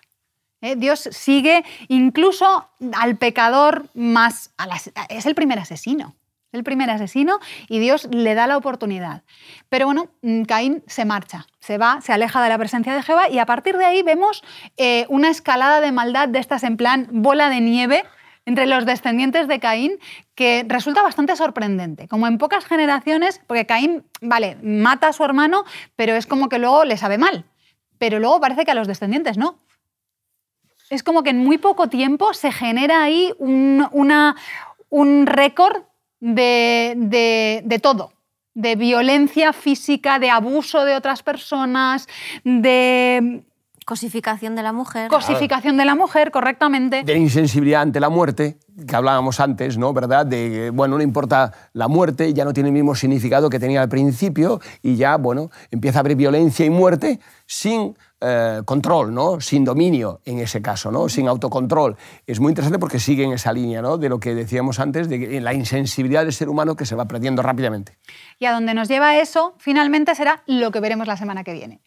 ¿Eh? 0.62 0.76
Dios 0.76 1.10
sigue 1.12 1.64
incluso 1.88 2.70
al 2.94 3.18
pecador 3.18 3.88
más... 3.96 4.52
A 4.58 4.68
la, 4.68 4.80
es 5.10 5.26
el 5.26 5.34
primer 5.34 5.58
asesino 5.58 6.14
el 6.52 6.64
primer 6.64 6.90
asesino, 6.90 7.40
y 7.68 7.80
Dios 7.80 8.08
le 8.12 8.36
da 8.36 8.48
la 8.48 8.58
oportunidad. 8.58 9.24
Pero 9.70 9.86
bueno, 9.86 10.08
Caín 10.48 10.84
se 10.88 11.06
marcha, 11.06 11.48
se 11.60 11.78
va, 11.78 12.02
se 12.02 12.14
aleja 12.14 12.42
de 12.42 12.50
la 12.50 12.58
presencia 12.58 12.94
de 12.94 13.04
Jehová, 13.04 13.30
y 13.30 13.40
a 13.40 13.46
partir 13.46 13.78
de 13.78 13.86
ahí 13.86 14.04
vemos 14.04 14.44
eh, 14.78 15.06
una 15.10 15.30
escalada 15.30 15.82
de 15.82 15.92
maldad 15.92 16.28
de 16.28 16.40
estas 16.40 16.64
en 16.64 16.78
plan 16.78 17.08
bola 17.12 17.50
de 17.50 17.62
nieve 17.62 18.04
entre 18.46 18.66
los 18.66 18.86
descendientes 18.86 19.48
de 19.48 19.60
Caín 19.60 20.00
que 20.36 20.66
resulta 20.68 21.04
bastante 21.04 21.36
sorprendente. 21.36 22.08
Como 22.08 22.28
en 22.28 22.38
pocas 22.38 22.66
generaciones, 22.66 23.42
porque 23.48 23.66
Caín, 23.66 24.04
vale, 24.22 24.58
mata 24.64 25.10
a 25.10 25.14
su 25.14 25.24
hermano, 25.24 25.64
pero 25.96 26.16
es 26.16 26.26
como 26.26 26.50
que 26.50 26.58
luego 26.58 26.86
le 26.86 26.98
sabe 26.98 27.18
mal. 27.18 27.46
Pero 27.98 28.20
luego 28.20 28.40
parece 28.40 28.66
que 28.66 28.72
a 28.72 28.76
los 28.76 28.88
descendientes 28.88 29.38
no. 29.38 29.60
Es 30.90 31.04
como 31.04 31.24
que 31.24 31.30
en 31.30 31.38
muy 31.38 31.58
poco 31.58 31.88
tiempo 31.88 32.34
se 32.34 32.52
genera 32.52 33.04
ahí 33.04 33.32
un, 33.38 33.88
un 34.90 35.28
récord 35.28 35.84
de, 36.22 36.94
de, 36.96 37.62
de, 37.66 37.80
todo, 37.80 38.14
de 38.54 38.76
violencia 38.78 39.52
física, 39.52 40.20
de 40.20 40.30
abuso 40.30 40.86
de 40.86 40.96
otras 40.96 41.22
personas, 41.22 42.08
de... 42.46 43.44
Cosificación 43.86 44.56
de 44.56 44.64
la 44.64 44.74
mujer. 44.74 45.10
Cosificación 45.10 45.76
de 45.76 45.86
la 45.86 45.96
mujer, 45.96 46.32
correctamente. 46.32 47.04
De 47.04 47.18
insensibilidad 47.18 47.82
ante 47.82 48.00
la 48.00 48.10
muerte, 48.10 48.60
que 48.88 48.96
hablábamos 48.96 49.40
antes, 49.40 49.78
¿no? 49.78 49.92
¿Verdad? 49.92 50.26
De, 50.26 50.70
bueno, 50.70 50.98
no 50.98 51.04
importa 51.04 51.52
la 51.74 51.88
muerte, 51.88 52.34
ya 52.34 52.46
no 52.46 52.54
tiene 52.54 52.70
el 52.70 52.74
mismo 52.74 52.94
significado 52.94 53.50
que 53.50 53.60
tenía 53.60 53.82
al 53.82 53.90
principio 53.90 54.62
y 54.84 54.96
ya, 54.96 55.18
bueno, 55.18 55.50
empieza 55.72 56.00
a 56.00 56.02
haber 56.02 56.16
violencia 56.16 56.66
y 56.66 56.70
muerte 56.70 57.20
sin 57.48 57.96
eh, 58.22 58.62
control, 58.66 59.16
¿no? 59.16 59.42
sin 59.42 59.66
dominio 59.66 60.22
en 60.26 60.38
ese 60.38 60.62
caso, 60.62 60.92
¿no? 60.92 61.10
sin 61.10 61.28
autocontrol. 61.28 61.98
Es 62.28 62.40
muy 62.40 62.52
interesante 62.52 62.78
porque 62.78 63.00
sigue 63.00 63.24
en 63.24 63.34
esa 63.34 63.52
línea 63.52 63.82
¿no? 63.82 63.98
de 63.98 64.10
lo 64.10 64.20
que 64.20 64.36
decíamos 64.36 64.80
antes, 64.80 65.10
de 65.10 65.42
la 65.42 65.56
insensibilidad 65.56 66.24
del 66.24 66.32
ser 66.32 66.48
humano 66.48 66.76
que 66.76 66.86
se 66.86 66.94
va 66.96 67.06
perdiendo 67.06 67.42
rápidamente. 67.42 67.98
Y 68.38 68.46
a 68.46 68.52
donde 68.52 68.76
nos 68.76 68.88
lleva 68.88 69.18
eso, 69.18 69.56
finalmente 69.58 70.14
será 70.14 70.44
lo 70.46 70.70
que 70.70 70.80
veremos 70.80 71.08
la 71.08 71.18
semana 71.18 71.44
que 71.44 71.54
viene. 71.54 71.82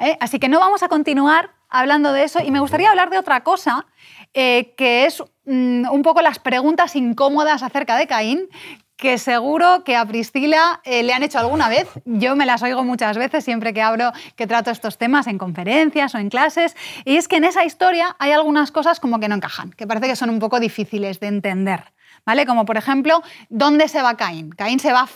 ¿Eh? 0.00 0.16
Así 0.20 0.38
que 0.38 0.48
no 0.48 0.58
vamos 0.58 0.82
a 0.82 0.88
continuar 0.88 1.50
hablando 1.68 2.12
de 2.12 2.24
eso 2.24 2.40
y 2.42 2.50
me 2.50 2.58
gustaría 2.60 2.90
hablar 2.90 3.10
de 3.10 3.18
otra 3.18 3.42
cosa, 3.42 3.86
eh, 4.34 4.74
que 4.76 5.04
es 5.04 5.22
mm, 5.44 5.88
un 5.90 6.02
poco 6.02 6.22
las 6.22 6.38
preguntas 6.38 6.96
incómodas 6.96 7.62
acerca 7.62 7.96
de 7.96 8.06
Caín, 8.06 8.48
que 8.96 9.16
seguro 9.18 9.82
que 9.82 9.96
a 9.96 10.04
Priscila 10.04 10.80
eh, 10.84 11.02
le 11.02 11.14
han 11.14 11.22
hecho 11.22 11.38
alguna 11.38 11.68
vez. 11.68 11.88
Yo 12.04 12.36
me 12.36 12.44
las 12.44 12.62
oigo 12.62 12.84
muchas 12.84 13.16
veces 13.16 13.44
siempre 13.44 13.72
que 13.72 13.80
abro, 13.80 14.12
que 14.36 14.46
trato 14.46 14.70
estos 14.70 14.98
temas 14.98 15.26
en 15.26 15.38
conferencias 15.38 16.14
o 16.14 16.18
en 16.18 16.28
clases. 16.28 16.76
Y 17.04 17.16
es 17.16 17.26
que 17.26 17.36
en 17.36 17.44
esa 17.44 17.64
historia 17.64 18.14
hay 18.18 18.32
algunas 18.32 18.70
cosas 18.70 19.00
como 19.00 19.18
que 19.18 19.28
no 19.28 19.36
encajan, 19.36 19.70
que 19.70 19.86
parece 19.86 20.06
que 20.06 20.16
son 20.16 20.28
un 20.28 20.38
poco 20.38 20.60
difíciles 20.60 21.18
de 21.18 21.28
entender. 21.28 21.84
¿Vale? 22.26 22.44
Como 22.44 22.66
por 22.66 22.76
ejemplo, 22.76 23.22
¿dónde 23.48 23.88
se 23.88 24.02
va 24.02 24.16
Caín? 24.18 24.50
Caín 24.50 24.78
se 24.78 24.92
va, 24.92 25.08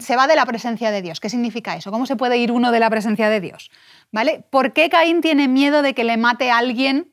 se 0.00 0.16
va 0.16 0.26
de 0.28 0.36
la 0.36 0.46
presencia 0.46 0.92
de 0.92 1.02
Dios. 1.02 1.18
¿Qué 1.18 1.28
significa 1.28 1.74
eso? 1.74 1.90
¿Cómo 1.90 2.06
se 2.06 2.14
puede 2.14 2.38
ir 2.38 2.52
uno 2.52 2.70
de 2.70 2.78
la 2.78 2.88
presencia 2.88 3.28
de 3.28 3.40
Dios? 3.40 3.70
¿Vale? 4.12 4.44
¿Por 4.50 4.74
qué 4.74 4.90
Caín 4.90 5.22
tiene 5.22 5.48
miedo 5.48 5.82
de 5.82 5.94
que 5.94 6.04
le 6.04 6.18
mate 6.18 6.50
a 6.50 6.58
alguien? 6.58 7.10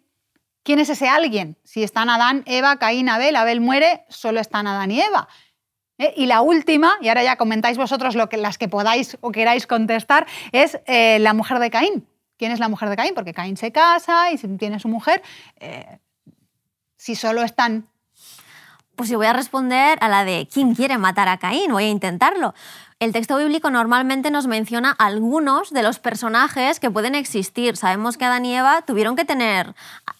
¿Quién 0.63 0.79
es 0.79 0.89
ese 0.89 1.07
alguien? 1.07 1.57
Si 1.63 1.81
están 1.81 2.09
Adán, 2.09 2.43
Eva, 2.45 2.77
Caín, 2.77 3.07
Abel, 3.09 3.37
Abel 3.37 3.61
muere, 3.61 4.05
solo 4.09 4.41
están 4.41 4.67
Adán 4.67 4.91
y 4.91 5.01
Eva. 5.01 5.29
¿eh? 5.97 6.13
Y 6.17 6.25
la 6.25 6.41
última, 6.41 6.97
y 7.01 7.07
ahora 7.07 7.23
ya 7.23 7.37
comentáis 7.37 7.77
vosotros 7.77 8.15
las 8.15 8.57
que 8.57 8.67
podáis 8.67 9.17
o 9.21 9.31
queráis 9.31 9.65
contestar, 9.65 10.27
es 10.51 10.79
eh, 10.85 11.19
la 11.19 11.33
mujer 11.33 11.59
de 11.59 11.71
Caín. 11.71 12.05
¿Quién 12.37 12.51
es 12.51 12.59
la 12.59 12.67
mujer 12.67 12.89
de 12.89 12.97
Caín? 12.97 13.13
Porque 13.15 13.33
Caín 13.33 13.55
se 13.55 13.71
casa 13.71 14.31
y 14.31 14.37
tiene 14.57 14.79
su 14.79 14.89
mujer. 14.89 15.21
Eh, 15.55 15.99
si 16.97 17.15
solo 17.15 17.43
están... 17.43 17.87
Pues 18.95 19.09
yo 19.09 19.17
voy 19.17 19.27
a 19.27 19.33
responder 19.33 19.97
a 20.01 20.09
la 20.09 20.25
de 20.25 20.49
¿quién 20.51 20.75
quiere 20.75 20.97
matar 20.97 21.29
a 21.29 21.37
Caín? 21.37 21.71
Voy 21.71 21.85
a 21.85 21.89
intentarlo. 21.89 22.53
El 22.99 23.13
texto 23.13 23.37
bíblico 23.37 23.69
normalmente 23.69 24.29
nos 24.29 24.47
menciona 24.47 24.91
algunos 24.91 25.71
de 25.71 25.83
los 25.83 25.99
personajes 25.99 26.81
que 26.81 26.91
pueden 26.91 27.15
existir. 27.15 27.77
Sabemos 27.77 28.17
que 28.17 28.25
Adán 28.25 28.43
y 28.43 28.53
Eva 28.53 28.81
tuvieron 28.81 29.15
que 29.15 29.23
tener 29.23 29.73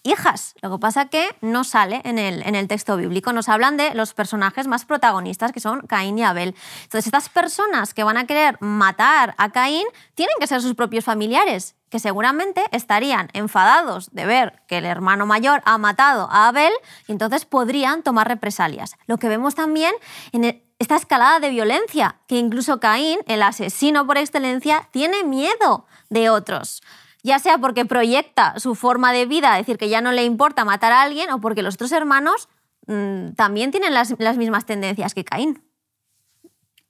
hijas. 0.04 0.56
Lo 0.62 0.72
que 0.72 0.78
pasa 0.78 1.10
que 1.10 1.28
no 1.42 1.66
sale 1.66 2.00
en 2.06 2.18
el, 2.18 2.42
en 2.44 2.56
el 2.56 2.70
texto 2.70 2.96
bíblico. 2.96 3.34
Nos 3.34 3.50
hablan 3.50 3.76
de 3.76 3.94
los 3.96 4.14
personajes 4.14 4.68
más 4.68 4.86
protagonistas, 4.86 5.52
que 5.52 5.60
son 5.60 5.82
Caín 5.88 6.20
y 6.20 6.24
Abel. 6.24 6.56
Entonces, 6.84 7.08
estas 7.08 7.28
personas 7.28 7.94
que 7.94 8.06
van 8.06 8.16
a 8.16 8.26
querer 8.26 8.56
matar 8.62 9.36
a 9.38 9.50
Caín 9.50 9.86
tienen 10.16 10.36
que 10.40 10.48
ser 10.48 10.62
sus 10.62 10.76
propios 10.76 11.04
familiares 11.04 11.76
que 11.90 12.00
seguramente 12.00 12.64
estarían 12.72 13.28
enfadados 13.34 14.10
de 14.12 14.26
ver 14.26 14.62
que 14.68 14.78
el 14.78 14.86
hermano 14.86 15.26
mayor 15.26 15.62
ha 15.66 15.78
matado 15.78 16.30
a 16.32 16.48
Abel 16.48 16.72
y 17.08 17.12
entonces 17.12 17.44
podrían 17.44 18.04
tomar 18.04 18.30
represalias. 18.30 18.96
Lo 19.06 19.18
que 19.18 19.28
vemos 19.28 19.56
también 19.56 19.94
en 20.32 20.62
esta 20.80 20.96
escalada 20.96 21.40
de 21.40 21.50
violencia, 21.50 22.16
que 22.28 22.38
incluso 22.38 22.80
Caín, 22.80 23.20
el 23.28 23.44
asesino 23.44 24.08
por 24.08 24.18
excelencia, 24.18 24.88
tiene 24.92 25.24
miedo 25.26 25.86
de 26.10 26.30
otros. 26.30 26.82
Ya 27.22 27.38
sea 27.38 27.58
porque 27.58 27.86
proyecta 27.86 28.58
su 28.60 28.76
forma 28.76 29.12
de 29.12 29.26
vida, 29.26 29.56
decir 29.56 29.78
que 29.78 29.90
ya 29.90 30.00
no 30.00 30.14
le 30.14 30.24
importa 30.24 30.64
matar 30.64 30.94
a 30.94 31.02
alguien, 31.02 31.30
o 31.32 31.42
porque 31.42 31.62
los 31.62 31.76
otros 31.76 31.92
hermanos 31.92 32.48
mm, 32.88 33.32
también 33.34 33.72
tienen 33.72 33.94
las, 33.94 34.38
mismas 34.38 34.66
tendencias 34.66 35.14
que 35.14 35.26
Caín. 35.26 35.62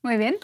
Muy 0.04 0.17
bien. 0.17 0.38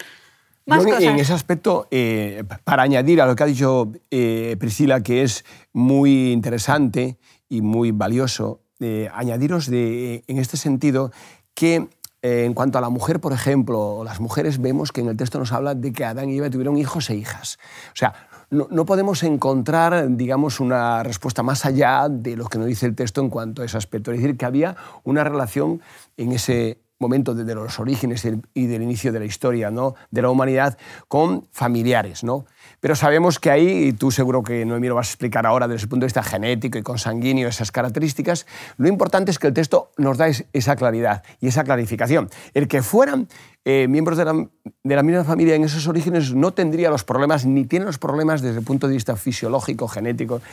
En 0.66 1.20
ese 1.20 1.34
aspecto, 1.34 1.88
eh, 1.92 2.44
para 2.64 2.82
añadir 2.82 3.22
a 3.22 3.28
lo 3.28 3.36
que 3.36 3.44
ha 3.44 3.46
dicho 3.46 3.92
eh, 4.10 4.56
Priscila, 4.60 5.04
que 5.04 5.22
es 5.22 5.46
muy 5.72 6.32
interesante 6.32 7.20
y 7.48 7.62
muy 7.62 7.92
valioso, 7.92 8.62
eh, 8.80 9.08
añadiros 9.14 9.70
de, 9.70 10.24
en 10.26 10.40
este 10.40 10.58
sentido 10.58 11.12
que 11.54 11.88
en 12.26 12.54
cuanto 12.54 12.78
a 12.78 12.82
la 12.82 12.90
mujer, 12.90 13.20
por 13.20 13.34
ejemplo, 13.34 14.04
las 14.04 14.20
mujeres 14.20 14.60
vemos 14.60 14.92
que 14.92 15.02
en 15.02 15.10
el 15.10 15.18
texto 15.18 15.38
nos 15.38 15.52
habla 15.52 15.76
de 15.76 15.94
que 15.94 16.06
Adán 16.06 16.30
y 16.30 16.38
Eva 16.38 16.50
tuvieron 16.50 16.78
hijos 16.78 17.10
e 17.10 17.16
hijas. 17.16 17.60
O 17.90 17.96
sea, 17.96 18.14
no, 18.50 18.68
no, 18.72 18.86
podemos 18.86 19.22
encontrar, 19.24 20.16
digamos, 20.16 20.60
una 20.60 21.04
respuesta 21.04 21.44
más 21.44 21.66
allá 21.66 22.08
de 22.10 22.36
lo 22.36 22.48
que 22.48 22.58
nos 22.58 22.68
dice 22.68 22.88
el 22.88 22.96
texto 22.96 23.22
en 23.22 23.30
cuanto 23.30 23.62
a 23.62 23.66
ese 23.66 23.78
aspecto. 23.78 24.12
Es 24.12 24.18
decir, 24.18 24.38
que 24.38 24.46
había 24.46 24.76
una 25.04 25.24
relación 25.24 25.82
en 26.18 26.32
ese, 26.32 26.80
momento 27.00 27.36
desde 27.36 27.56
los 27.56 27.80
orígenes 27.80 28.26
y 28.54 28.68
del 28.68 28.82
inicio 28.82 29.12
de 29.12 29.20
la 29.20 29.26
historia 29.26 29.70
¿no? 29.70 29.96
de 30.12 30.22
la 30.22 30.30
humanidad 30.30 30.78
con 31.08 31.48
familiares. 31.52 32.24
¿no? 32.24 32.46
Pero 32.86 32.96
sabemos 32.96 33.40
que 33.40 33.50
ahí, 33.50 33.88
y 33.88 33.94
tú 33.94 34.12
seguro 34.12 34.44
que 34.44 34.64
Noemí 34.64 34.88
lo 34.88 34.94
vas 34.94 35.08
a 35.08 35.10
explicar 35.10 35.48
ahora 35.48 35.68
desde 35.68 35.86
el 35.86 35.90
punto 35.90 36.04
de 36.04 36.06
vista 36.06 36.22
genético 36.22 36.78
y 36.78 36.84
consanguíneo, 36.84 37.50
esas 37.50 37.72
características, 37.72 38.46
lo 38.78 38.88
importante 38.88 39.32
es 39.32 39.40
que 39.40 39.48
el 39.48 39.54
texto 39.56 39.90
nos 39.98 40.20
da 40.20 40.28
esa 40.28 40.76
claridad 40.76 41.24
y 41.42 41.48
esa 41.48 41.64
clarificación. 41.64 42.30
El 42.54 42.68
que 42.68 42.84
fueran 42.84 43.28
eh, 43.64 43.88
miembros 43.88 44.20
de 44.20 44.26
la, 44.26 45.02
misma 45.02 45.24
familia 45.24 45.56
en 45.56 45.64
esos 45.64 45.88
orígenes 45.88 46.36
no 46.36 46.54
tendría 46.54 46.92
los 46.92 47.04
problemas, 47.04 47.44
ni 47.48 47.66
tiene 47.66 47.88
los 47.88 47.98
problemas 47.98 48.44
desde 48.44 48.60
el 48.60 48.64
punto 48.64 48.88
de 48.88 48.94
vista 48.94 49.16
fisiológico, 49.16 49.88
genético, 49.88 50.44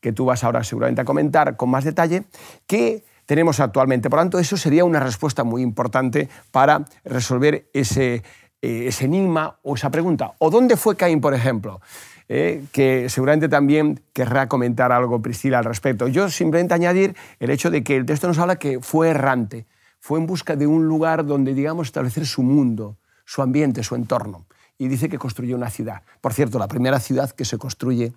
que 0.00 0.10
tú 0.10 0.24
vas 0.24 0.42
ahora 0.42 0.64
seguramente 0.64 1.02
a 1.02 1.04
comentar 1.04 1.54
con 1.58 1.68
más 1.68 1.84
detalle, 1.84 2.24
que 2.66 3.04
tenemos 3.26 3.60
actualmente. 3.60 4.08
Por 4.08 4.20
lo 4.20 4.22
tanto, 4.22 4.38
eso 4.38 4.56
sería 4.56 4.86
una 4.86 5.00
respuesta 5.00 5.44
muy 5.44 5.60
importante 5.60 6.30
para 6.50 6.86
resolver 7.04 7.68
ese, 7.74 8.22
ese 8.64 9.04
enigma 9.04 9.58
o 9.62 9.74
esa 9.74 9.90
pregunta. 9.90 10.32
¿O 10.38 10.50
dónde 10.50 10.76
fue 10.76 10.96
Caín, 10.96 11.20
por 11.20 11.34
ejemplo? 11.34 11.80
Eh, 12.26 12.64
que 12.72 13.10
seguramente 13.10 13.50
también 13.50 14.00
querrá 14.14 14.48
comentar 14.48 14.92
algo 14.92 15.20
Priscila 15.20 15.58
al 15.58 15.64
respecto. 15.64 16.08
Yo 16.08 16.30
simplemente 16.30 16.72
añadir 16.72 17.14
el 17.38 17.50
hecho 17.50 17.70
de 17.70 17.84
que 17.84 17.96
el 17.96 18.06
texto 18.06 18.26
nos 18.26 18.38
habla 18.38 18.56
que 18.56 18.80
fue 18.80 19.10
errante, 19.10 19.66
fue 20.00 20.18
en 20.18 20.26
busca 20.26 20.56
de 20.56 20.66
un 20.66 20.88
lugar 20.88 21.26
donde, 21.26 21.52
digamos, 21.52 21.88
establecer 21.88 22.26
su 22.26 22.42
mundo, 22.42 22.96
su 23.26 23.42
ambiente, 23.42 23.82
su 23.82 23.94
entorno. 23.94 24.46
Y 24.78 24.88
dice 24.88 25.10
que 25.10 25.18
construyó 25.18 25.54
una 25.54 25.68
ciudad. 25.68 26.02
Por 26.22 26.32
cierto, 26.32 26.58
la 26.58 26.66
primera 26.66 26.98
ciudad 26.98 27.30
que 27.30 27.44
se 27.44 27.58
construye 27.58 28.14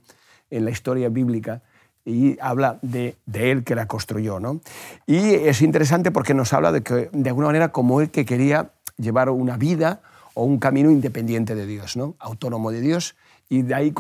en 0.50 0.64
la 0.64 0.72
historia 0.72 1.10
bíblica 1.10 1.62
y 2.06 2.38
habla 2.40 2.80
de, 2.82 3.18
de, 3.26 3.52
él 3.52 3.66
que 3.66 3.76
la 3.76 3.88
construyó. 3.88 4.40
¿no? 4.40 4.62
Y 5.06 5.18
es 5.18 5.62
interesante 5.62 6.12
porque 6.12 6.34
nos 6.34 6.54
habla 6.54 6.72
de 6.72 6.82
que, 6.82 7.10
de 7.12 7.30
alguna 7.30 7.48
manera, 7.48 7.74
como 7.74 8.00
él 8.00 8.10
que 8.10 8.26
quería 8.26 8.72
llevar 8.98 9.30
una 9.30 9.58
vida 9.58 10.02
o 10.38 10.43
un 10.43 10.60
camino 10.60 10.91
independiente 10.91 11.56
de 11.56 11.65
Dios, 11.65 11.97
¿no? 11.97 12.15
autónomo 12.19 12.71
de 12.71 12.80
Dios, 12.80 13.15
y 13.50 13.63
de 13.63 13.73
ahí 13.73 13.93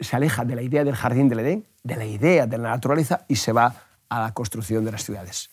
se 0.00 0.16
aleja 0.16 0.42
de 0.46 0.56
la 0.56 0.62
idea 0.62 0.84
del 0.84 0.94
jardín 0.94 1.28
del 1.28 1.40
Edén, 1.40 1.66
de 1.82 1.96
la 1.96 2.06
idea 2.06 2.46
de 2.46 2.56
la 2.56 2.70
naturaleza, 2.70 3.26
y 3.28 3.36
se 3.36 3.52
va 3.52 3.74
a 4.08 4.20
la 4.22 4.32
construcción 4.32 4.86
de 4.86 4.92
las 4.92 5.04
ciudades. 5.04 5.50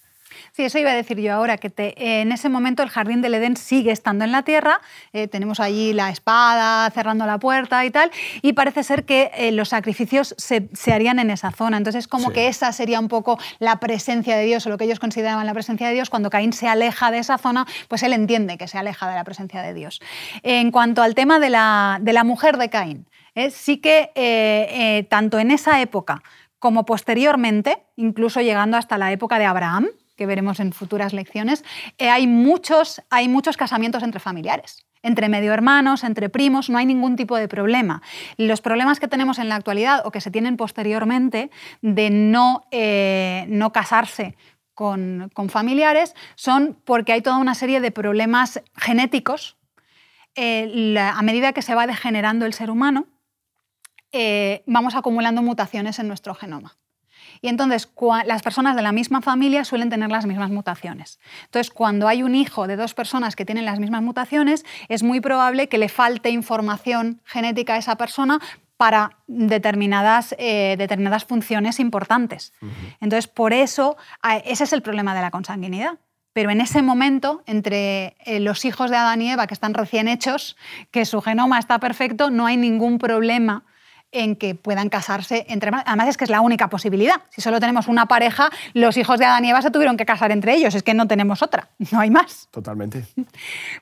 Sí, 0.52 0.64
eso 0.64 0.80
iba 0.80 0.92
a 0.92 0.94
decir 0.94 1.20
yo 1.20 1.34
ahora, 1.34 1.58
que 1.58 1.72
en 1.98 2.32
ese 2.32 2.50
momento 2.50 2.84
el 2.84 2.90
jardín 2.90 3.22
del 3.22 3.34
Edén 3.34 3.58
sigue 3.58 3.92
estando 3.92 4.26
en 4.26 4.32
la 4.32 4.44
tierra, 4.44 4.82
eh, 5.14 5.28
tenemos 5.28 5.60
allí 5.60 5.94
la 5.94 6.10
espada 6.10 6.90
cerrando 6.92 7.26
la 7.26 7.38
puerta 7.38 7.86
y 7.86 7.92
tal, 7.92 8.12
y 8.42 8.54
parece 8.54 8.84
ser 8.84 9.06
que 9.06 9.32
eh, 9.36 9.52
los 9.52 9.70
sacrificios 9.70 10.36
se, 10.38 10.70
harían 10.92 11.20
en 11.20 11.30
esa 11.30 11.52
zona. 11.52 11.78
Entonces, 11.78 12.08
como 12.08 12.32
que 12.32 12.48
esa 12.48 12.72
sería 12.72 13.00
un 13.00 13.08
poco 13.08 13.40
la 13.60 13.80
presencia 13.80 14.36
de 14.36 14.46
Dios, 14.46 14.66
o 14.66 14.70
lo 14.70 14.78
que 14.78 14.86
ellos 14.86 15.00
consideraban 15.00 15.46
la 15.46 15.54
presencia 15.54 15.88
de 15.88 15.94
Dios, 15.94 16.10
cuando 16.10 16.30
Caín 16.30 16.54
se 16.54 16.68
aleja 16.68 17.12
de 17.12 17.20
esa 17.20 17.38
zona, 17.38 17.66
pues 17.88 18.04
él 18.04 18.14
entiende 18.14 18.58
que 18.58 18.68
se 18.68 18.78
aleja 18.78 19.08
de 19.10 19.16
la 19.16 19.24
presencia 19.24 19.62
de 19.62 19.74
Dios. 19.74 20.02
En 20.44 20.72
cuanto 20.72 21.02
al 21.02 21.16
tema 21.16 21.40
de 21.40 21.50
la, 21.50 22.00
de 22.02 22.14
la 22.14 22.24
mujer 22.24 22.58
de 22.58 22.70
Caín, 22.70 23.08
eh, 23.36 23.52
sí 23.52 23.78
que 23.78 25.08
tanto 25.10 25.40
en 25.40 25.52
esa 25.52 25.82
época 25.82 26.22
como 26.60 26.86
posteriormente, 26.86 27.84
incluso 27.96 28.42
llegando 28.42 28.78
hasta 28.78 28.98
la 28.98 29.12
época 29.12 29.40
de 29.40 29.46
Abraham, 29.46 29.88
que 30.20 30.26
veremos 30.26 30.60
en 30.60 30.74
futuras 30.74 31.14
lecciones, 31.14 31.64
eh, 31.98 32.10
hay, 32.10 32.28
muchos, 32.28 33.02
hay 33.10 33.30
muchos 33.30 33.56
casamientos 33.56 34.04
entre 34.04 34.20
familiares. 34.20 34.86
Entre 35.02 35.30
medio 35.30 35.54
hermanos, 35.54 36.04
entre 36.04 36.28
primos, 36.28 36.70
no 36.70 36.78
hay 36.78 36.86
ningún 36.86 37.16
tipo 37.16 37.38
de 37.38 37.48
problema. 37.48 38.02
Los 38.36 38.60
problemas 38.60 39.00
que 39.00 39.08
tenemos 39.08 39.40
en 39.40 39.48
la 39.48 39.56
actualidad 39.56 40.06
o 40.06 40.12
que 40.12 40.20
se 40.20 40.30
tienen 40.30 40.58
posteriormente 40.58 41.52
de 41.82 42.10
no, 42.10 42.64
eh, 42.72 43.46
no 43.48 43.72
casarse 43.72 44.36
con, 44.74 45.32
familiares 45.48 46.14
son 46.36 46.78
porque 46.84 47.14
hay 47.14 47.22
toda 47.22 47.38
una 47.38 47.56
serie 47.56 47.80
de 47.80 47.92
problemas 47.92 48.62
genéticos. 48.76 49.56
Eh, 50.36 50.98
a 51.00 51.22
medida 51.22 51.54
que 51.54 51.62
se 51.62 51.76
va 51.76 51.88
degenerando 51.88 52.46
el 52.46 52.54
ser 52.54 52.70
humano, 52.70 53.08
vamos 54.66 54.96
acumulando 54.96 55.42
mutaciones 55.42 55.98
en 56.00 56.10
nuestro 56.10 56.34
genoma. 56.36 56.76
Y 57.42 57.48
entonces 57.48 57.90
las 58.26 58.42
personas 58.42 58.76
de 58.76 58.82
la 58.82 58.92
misma 58.92 59.22
familia 59.22 59.66
suelen 59.66 59.90
tener 59.90 60.10
las 60.10 60.26
mismas 60.26 60.50
mutaciones. 60.50 61.20
Entonces, 61.46 61.72
cuando 61.72 62.08
hay 62.08 62.24
un 62.24 62.36
hijo 62.36 62.68
de 62.68 62.76
dos 62.76 62.94
personas 62.94 63.36
que 63.36 63.46
tienen 63.46 63.66
las 63.66 63.80
mismas 63.80 64.02
mutaciones, 64.02 64.66
es 64.88 65.04
muy 65.04 65.22
probable 65.22 65.70
que 65.70 65.78
le 65.78 65.90
falte 65.90 66.30
información 66.30 67.22
genética 67.26 67.76
a 67.76 67.78
esa 67.78 67.96
persona 67.96 68.40
para 68.78 69.18
determinadas, 69.28 70.34
eh, 70.38 70.76
determinadas 70.78 71.26
funciones 71.26 71.82
importantes. 71.82 72.54
Entonces, 73.02 73.28
por 73.28 73.52
eso, 73.52 73.98
ese 74.46 74.64
es 74.64 74.72
el 74.72 74.82
problema 74.82 75.14
de 75.14 75.22
la 75.22 75.32
consanguinidad. 75.32 76.00
Pero 76.32 76.52
en 76.52 76.62
ese 76.62 76.82
momento, 76.82 77.44
entre 77.46 78.16
eh, 78.24 78.40
los 78.40 78.64
hijos 78.64 78.90
de 78.90 78.96
Adán 78.96 79.22
y 79.22 79.32
Eva, 79.32 79.48
que 79.48 79.54
están 79.54 79.74
recién 79.74 80.08
hechos, 80.08 80.56
que 80.92 81.04
su 81.04 81.22
genoma 81.22 81.60
está 81.60 81.80
perfecto, 81.80 82.30
no 82.30 82.46
hay 82.46 82.56
ningún 82.56 83.00
problema 83.00 83.66
en 84.12 84.36
que 84.36 84.56
puedan 84.56 84.90
casarse 84.90 85.46
entre 85.50 85.72
Además 85.86 86.08
es 86.08 86.18
que 86.18 86.24
es 86.24 86.30
la 86.30 86.42
única 86.42 86.70
posibilidad. 86.70 87.22
Si 87.30 87.42
solo 87.42 87.60
tenemos 87.60 87.88
una 87.88 88.08
pareja, 88.08 88.50
los 88.74 88.98
hijos 88.98 89.20
de 89.20 89.26
Adán 89.26 89.46
y 89.46 89.50
Eva 89.50 89.62
se 89.62 89.72
tuvieron 89.72 89.98
que 89.98 90.06
casar 90.06 90.32
entre 90.32 90.56
ellos. 90.56 90.74
Es 90.76 90.84
que 90.84 90.94
no 90.94 91.08
tenemos 91.08 91.42
otra, 91.42 91.70
no 91.92 92.00
hay 92.00 92.10
más. 92.10 92.48
Totalmente. 92.52 93.06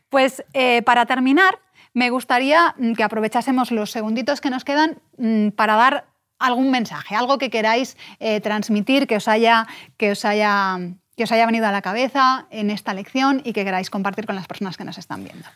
Pues 0.09 0.43
eh, 0.53 0.81
para 0.83 1.05
terminar, 1.05 1.59
me 1.93 2.09
gustaría 2.09 2.75
mm, 2.77 2.93
que 2.93 3.03
aprovechásemos 3.03 3.71
los 3.71 3.91
segunditos 3.91 4.41
que 4.41 4.49
nos 4.49 4.63
quedan 4.63 4.99
mm, 5.17 5.49
para 5.49 5.75
dar 5.75 6.05
algún 6.39 6.71
mensaje, 6.71 7.15
algo 7.15 7.37
que 7.37 7.49
queráis 7.49 7.97
eh, 8.19 8.39
transmitir, 8.41 9.07
que 9.07 9.17
os, 9.17 9.27
haya, 9.27 9.67
que, 9.97 10.11
os 10.11 10.23
haya, 10.23 10.77
que 11.15 11.23
os 11.23 11.31
haya 11.31 11.45
venido 11.45 11.65
a 11.67 11.71
la 11.71 11.81
cabeza 11.81 12.45
en 12.51 12.69
esta 12.69 12.93
lección 12.93 13.41
y 13.43 13.53
que 13.53 13.65
queráis 13.65 13.89
compartir 13.89 14.25
con 14.25 14.35
las 14.35 14.47
personas 14.47 14.77
que 14.77 14.85
nos 14.85 14.97
están 14.97 15.23
viendo. 15.23 15.47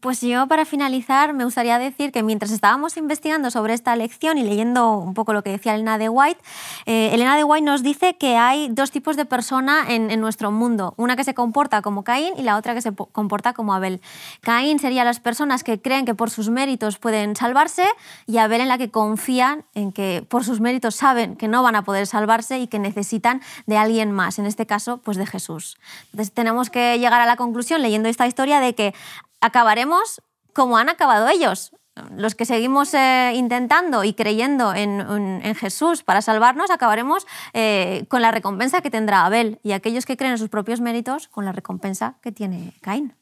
Pues 0.00 0.20
yo 0.20 0.46
para 0.48 0.66
finalizar 0.66 1.32
me 1.32 1.46
gustaría 1.46 1.78
decir 1.78 2.12
que 2.12 2.22
mientras 2.22 2.50
estábamos 2.50 2.98
investigando 2.98 3.50
sobre 3.50 3.72
esta 3.72 3.96
lección 3.96 4.36
y 4.36 4.42
leyendo 4.42 4.98
un 4.98 5.14
poco 5.14 5.32
lo 5.32 5.42
que 5.42 5.48
decía 5.48 5.74
Elena 5.74 5.96
de 5.96 6.10
White, 6.10 6.38
eh, 6.84 7.08
Elena 7.14 7.38
de 7.38 7.44
White 7.44 7.64
nos 7.64 7.82
dice 7.82 8.14
que 8.18 8.36
hay 8.36 8.68
dos 8.68 8.90
tipos 8.90 9.16
de 9.16 9.24
persona 9.24 9.86
en, 9.88 10.10
en, 10.10 10.20
nuestro 10.20 10.50
mundo, 10.50 10.92
una 10.98 11.16
que 11.16 11.24
se 11.24 11.32
comporta 11.32 11.80
como 11.80 12.04
Caín 12.04 12.34
y 12.36 12.42
la 12.42 12.58
otra 12.58 12.74
que 12.74 12.82
se 12.82 12.92
comporta 12.92 13.54
como 13.54 13.72
Abel. 13.72 14.02
Caín 14.42 14.78
sería 14.78 15.04
las 15.04 15.20
personas 15.20 15.64
que 15.64 15.80
creen 15.80 16.04
que 16.04 16.14
por 16.14 16.28
sus 16.28 16.50
méritos 16.50 16.98
pueden 16.98 17.34
salvarse 17.34 17.86
y 18.26 18.36
Abel 18.36 18.60
en 18.60 18.68
la 18.68 18.76
que 18.76 18.90
confían 18.90 19.64
en 19.74 19.92
que 19.92 20.22
por 20.28 20.44
sus 20.44 20.60
méritos 20.60 20.96
saben 20.96 21.34
que 21.34 21.48
no 21.48 21.62
van 21.62 21.76
a 21.76 21.84
poder 21.84 22.06
salvarse 22.06 22.58
y 22.58 22.66
que 22.66 22.78
necesitan 22.78 23.40
de 23.66 23.78
alguien 23.78 24.12
más, 24.12 24.38
en 24.38 24.44
este 24.44 24.66
caso 24.66 24.98
pues 24.98 25.16
de 25.16 25.24
Jesús. 25.24 25.78
Entonces 26.12 26.34
tenemos 26.34 26.68
que 26.68 26.98
llegar 26.98 27.22
a 27.22 27.26
la 27.26 27.36
conclusión 27.36 27.80
leyendo 27.80 28.10
esta 28.10 28.26
historia 28.26 28.60
de 28.60 28.74
que 28.74 28.94
acabaremos 29.40 30.22
como 30.52 30.78
han 30.78 30.88
acabado 30.88 31.28
ellos. 31.28 31.72
Los 32.16 32.34
que 32.34 32.44
seguimos 32.44 32.94
eh, 32.94 33.32
intentando 33.34 34.04
y 34.04 34.14
creyendo 34.14 34.72
en, 34.74 35.42
Jesús 35.56 36.02
para 36.04 36.22
salvarnos, 36.22 36.70
acabaremos 36.70 37.26
eh, 37.54 38.04
con 38.08 38.22
la 38.22 38.30
recompensa 38.30 38.80
que 38.80 38.90
tendrá 38.90 39.24
Abel 39.24 39.58
y 39.62 39.72
aquellos 39.72 40.06
que 40.06 40.16
creen 40.16 40.32
en 40.32 40.38
sus 40.38 40.48
propios 40.48 40.80
méritos 40.80 41.28
con 41.28 41.44
la 41.44 41.52
recompensa 41.52 42.16
que 42.22 42.30
tiene 42.30 42.74
Caín. 42.80 43.14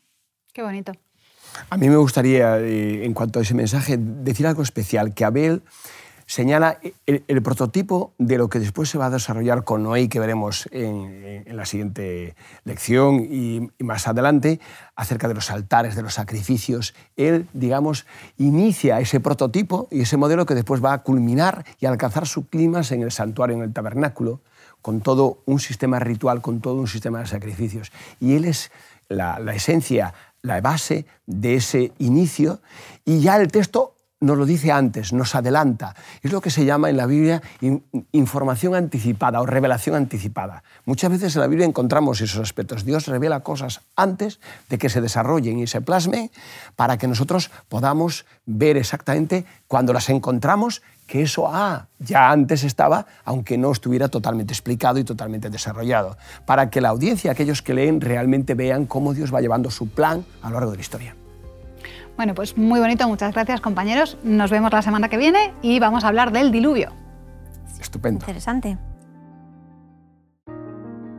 Qué 0.53 0.63
bonito. 0.63 0.93
A 1.71 1.77
mí 1.79 1.89
me 1.89 1.97
gustaría, 1.97 2.59
eh, 2.59 3.05
en 3.05 3.15
cuanto 3.15 3.39
a 3.39 3.43
ese 3.43 3.55
mensaje, 3.55 3.97
decir 3.99 4.47
algo 4.47 4.63
especial, 4.63 5.15
que 5.15 5.25
Abel 5.25 5.63
señala 6.27 6.79
el, 7.07 7.43
prototipo 7.43 8.13
de 8.19 8.37
lo 8.37 8.49
que 8.49 8.59
después 8.59 8.89
se 8.89 8.99
va 8.99 9.07
a 9.07 9.11
desarrollar 9.11 9.63
con 9.63 9.85
Noé, 9.85 10.09
que 10.09 10.19
veremos 10.19 10.69
en, 10.73 11.45
la 11.47 11.65
siguiente 11.65 12.35
lección 12.65 13.21
y, 13.21 13.71
más 13.79 14.09
adelante, 14.09 14.61
acerca 14.97 15.29
de 15.29 15.35
los 15.35 15.51
altares, 15.51 15.95
de 15.95 16.03
los 16.03 16.15
sacrificios. 16.15 16.95
Él, 17.17 17.49
digamos, 17.53 18.07
inicia 18.39 19.01
ese 19.01 19.21
prototipo 19.21 19.89
y 19.91 20.03
ese 20.03 20.17
modelo 20.17 20.47
que 20.47 20.55
después 20.55 20.85
va 20.85 20.93
a 20.93 21.03
culminar 21.03 21.65
y 21.81 21.87
alcanzar 21.87 22.27
su 22.27 22.49
clima 22.49 22.83
en 22.91 23.03
el 23.03 23.13
santuario, 23.13 23.57
en 23.57 23.63
el 23.63 23.73
tabernáculo, 23.73 24.41
con 24.83 25.01
todo 25.01 25.39
un 25.47 25.61
sistema 25.61 25.99
ritual, 25.99 26.43
con 26.43 26.61
todo 26.61 26.75
un 26.75 26.89
sistema 26.89 27.21
de 27.21 27.27
sacrificios. 27.27 27.93
Y 28.21 28.37
él 28.37 28.45
es 28.45 28.71
la, 29.09 29.39
esencia, 29.55 30.15
la 30.43 30.61
base 30.61 31.07
de 31.27 31.57
ese 31.57 31.93
inicio, 31.99 32.61
y 33.05 33.21
ya 33.21 33.37
el 33.37 33.51
texto 33.51 33.96
nos 34.21 34.39
lo 34.39 34.47
dice 34.47 34.73
antes, 34.73 35.13
nos 35.13 35.35
adelanta. 35.35 35.95
Es 36.23 36.33
lo 36.33 36.41
que 36.41 36.51
se 36.51 36.65
llama 36.65 36.89
en 36.89 36.97
la 36.97 37.07
Biblia 37.07 37.43
información 38.13 38.75
anticipada 38.75 39.41
o 39.41 39.47
revelación 39.47 39.95
anticipada. 39.95 40.63
Muchas 40.87 41.11
veces 41.11 41.37
en 41.37 41.43
la 41.43 41.49
Biblia 41.49 41.67
encontramos 41.67 42.21
esos 42.21 42.41
aspectos. 42.41 42.85
Dios 42.85 43.07
revela 43.07 43.41
cosas 43.41 43.83
antes 43.95 44.41
de 44.71 44.79
que 44.79 44.89
se 44.89 45.01
desarrollen 45.01 45.59
y 45.59 45.67
se 45.67 45.83
plasmen 45.83 46.31
para 46.77 46.97
que 46.97 47.09
nosotros 47.09 47.51
podamos 47.69 48.25
ver 48.47 48.77
exactamente 48.77 49.45
cuando 49.69 49.93
las 49.93 50.09
encontramos 50.09 50.83
que 51.07 51.23
eso 51.23 51.49
ah, 51.49 51.87
ya 51.99 52.31
antes 52.31 52.65
estaba, 52.65 53.07
aunque 53.25 53.59
no 53.59 53.71
estuviera 53.71 54.09
totalmente 54.09 54.53
explicado 54.53 54.99
y 54.99 55.05
totalmente 55.05 55.51
desarrollado, 55.51 56.17
para 56.47 56.69
que 56.69 56.81
la 56.81 56.89
audiencia, 56.89 57.31
aquellos 57.31 57.63
que 57.63 57.75
leen, 57.75 58.01
realmente 58.01 58.55
vean 58.55 58.87
cómo 58.87 59.15
Dios 59.15 59.33
va 59.33 59.41
llevando 59.41 59.71
su 59.71 59.89
plan 59.89 60.25
a 60.43 60.49
lo 60.49 60.55
largo 60.55 60.73
de 60.73 60.79
la 60.79 60.83
historia. 60.83 61.26
Bueno, 62.17 62.35
pues 62.35 62.57
muy 62.57 62.81
bonito, 62.81 63.07
muchas 63.09 63.35
gracias 63.35 63.61
compañeros. 63.61 64.17
Nos 64.23 64.51
vemos 64.51 64.73
la 64.73 64.81
semana 64.81 65.09
que 65.09 65.19
viene 65.19 65.53
y 65.61 65.79
vamos 65.79 66.05
a 66.05 66.09
hablar 66.09 66.33
del 66.33 66.51
diluvio. 66.51 66.93
Estupendo. 67.79 68.21
Interesante. 68.21 68.79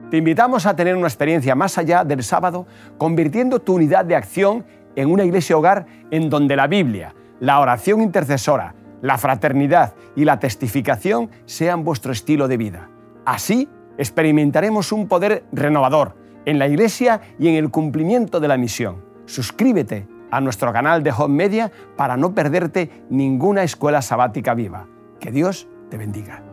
Te 0.10 0.18
invitamos 0.18 0.66
a 0.66 0.76
tener 0.76 0.96
una 0.96 1.08
experiencia 1.08 1.54
más 1.54 1.78
allá 1.78 2.04
del 2.04 2.24
sábado, 2.24 2.66
convirtiendo 2.98 3.60
tu 3.60 3.76
unidad 3.76 4.06
de 4.06 4.16
acción 4.16 4.66
en 4.96 5.12
una 5.12 5.24
iglesia 5.24 5.58
hogar 5.58 5.86
en 6.10 6.30
donde 6.30 6.56
la 6.56 6.66
Biblia, 6.66 7.14
la 7.40 7.60
oración 7.60 8.02
intercesora, 8.02 8.74
la 9.02 9.18
fraternidad 9.20 9.94
y 10.16 10.26
la 10.26 10.40
testificación 10.40 11.30
sean 11.46 11.84
vuestro 11.84 12.12
estilo 12.12 12.48
de 12.48 12.58
vida. 12.58 12.90
Así 13.26 13.70
experimentaremos 14.00 14.92
un 14.92 15.08
poder 15.08 15.44
renovador 15.52 16.16
en 16.46 16.58
la 16.58 16.68
iglesia 16.68 17.22
y 17.38 17.50
en 17.50 17.56
el 17.56 17.70
cumplimiento 17.70 18.40
de 18.40 18.48
la 18.48 18.58
misión. 18.58 19.04
Suscríbete 19.26 20.08
a 20.32 20.42
nuestro 20.42 20.72
canal 20.74 21.04
de 21.04 21.12
Home 21.12 21.36
Media 21.36 21.72
para 21.96 22.18
no 22.18 22.34
perderte 22.34 23.06
ninguna 23.10 23.64
escuela 23.64 24.02
sabática 24.02 24.54
viva. 24.54 24.88
Que 25.20 25.32
Dios 25.32 25.68
te 25.90 25.98
bendiga. 25.98 26.47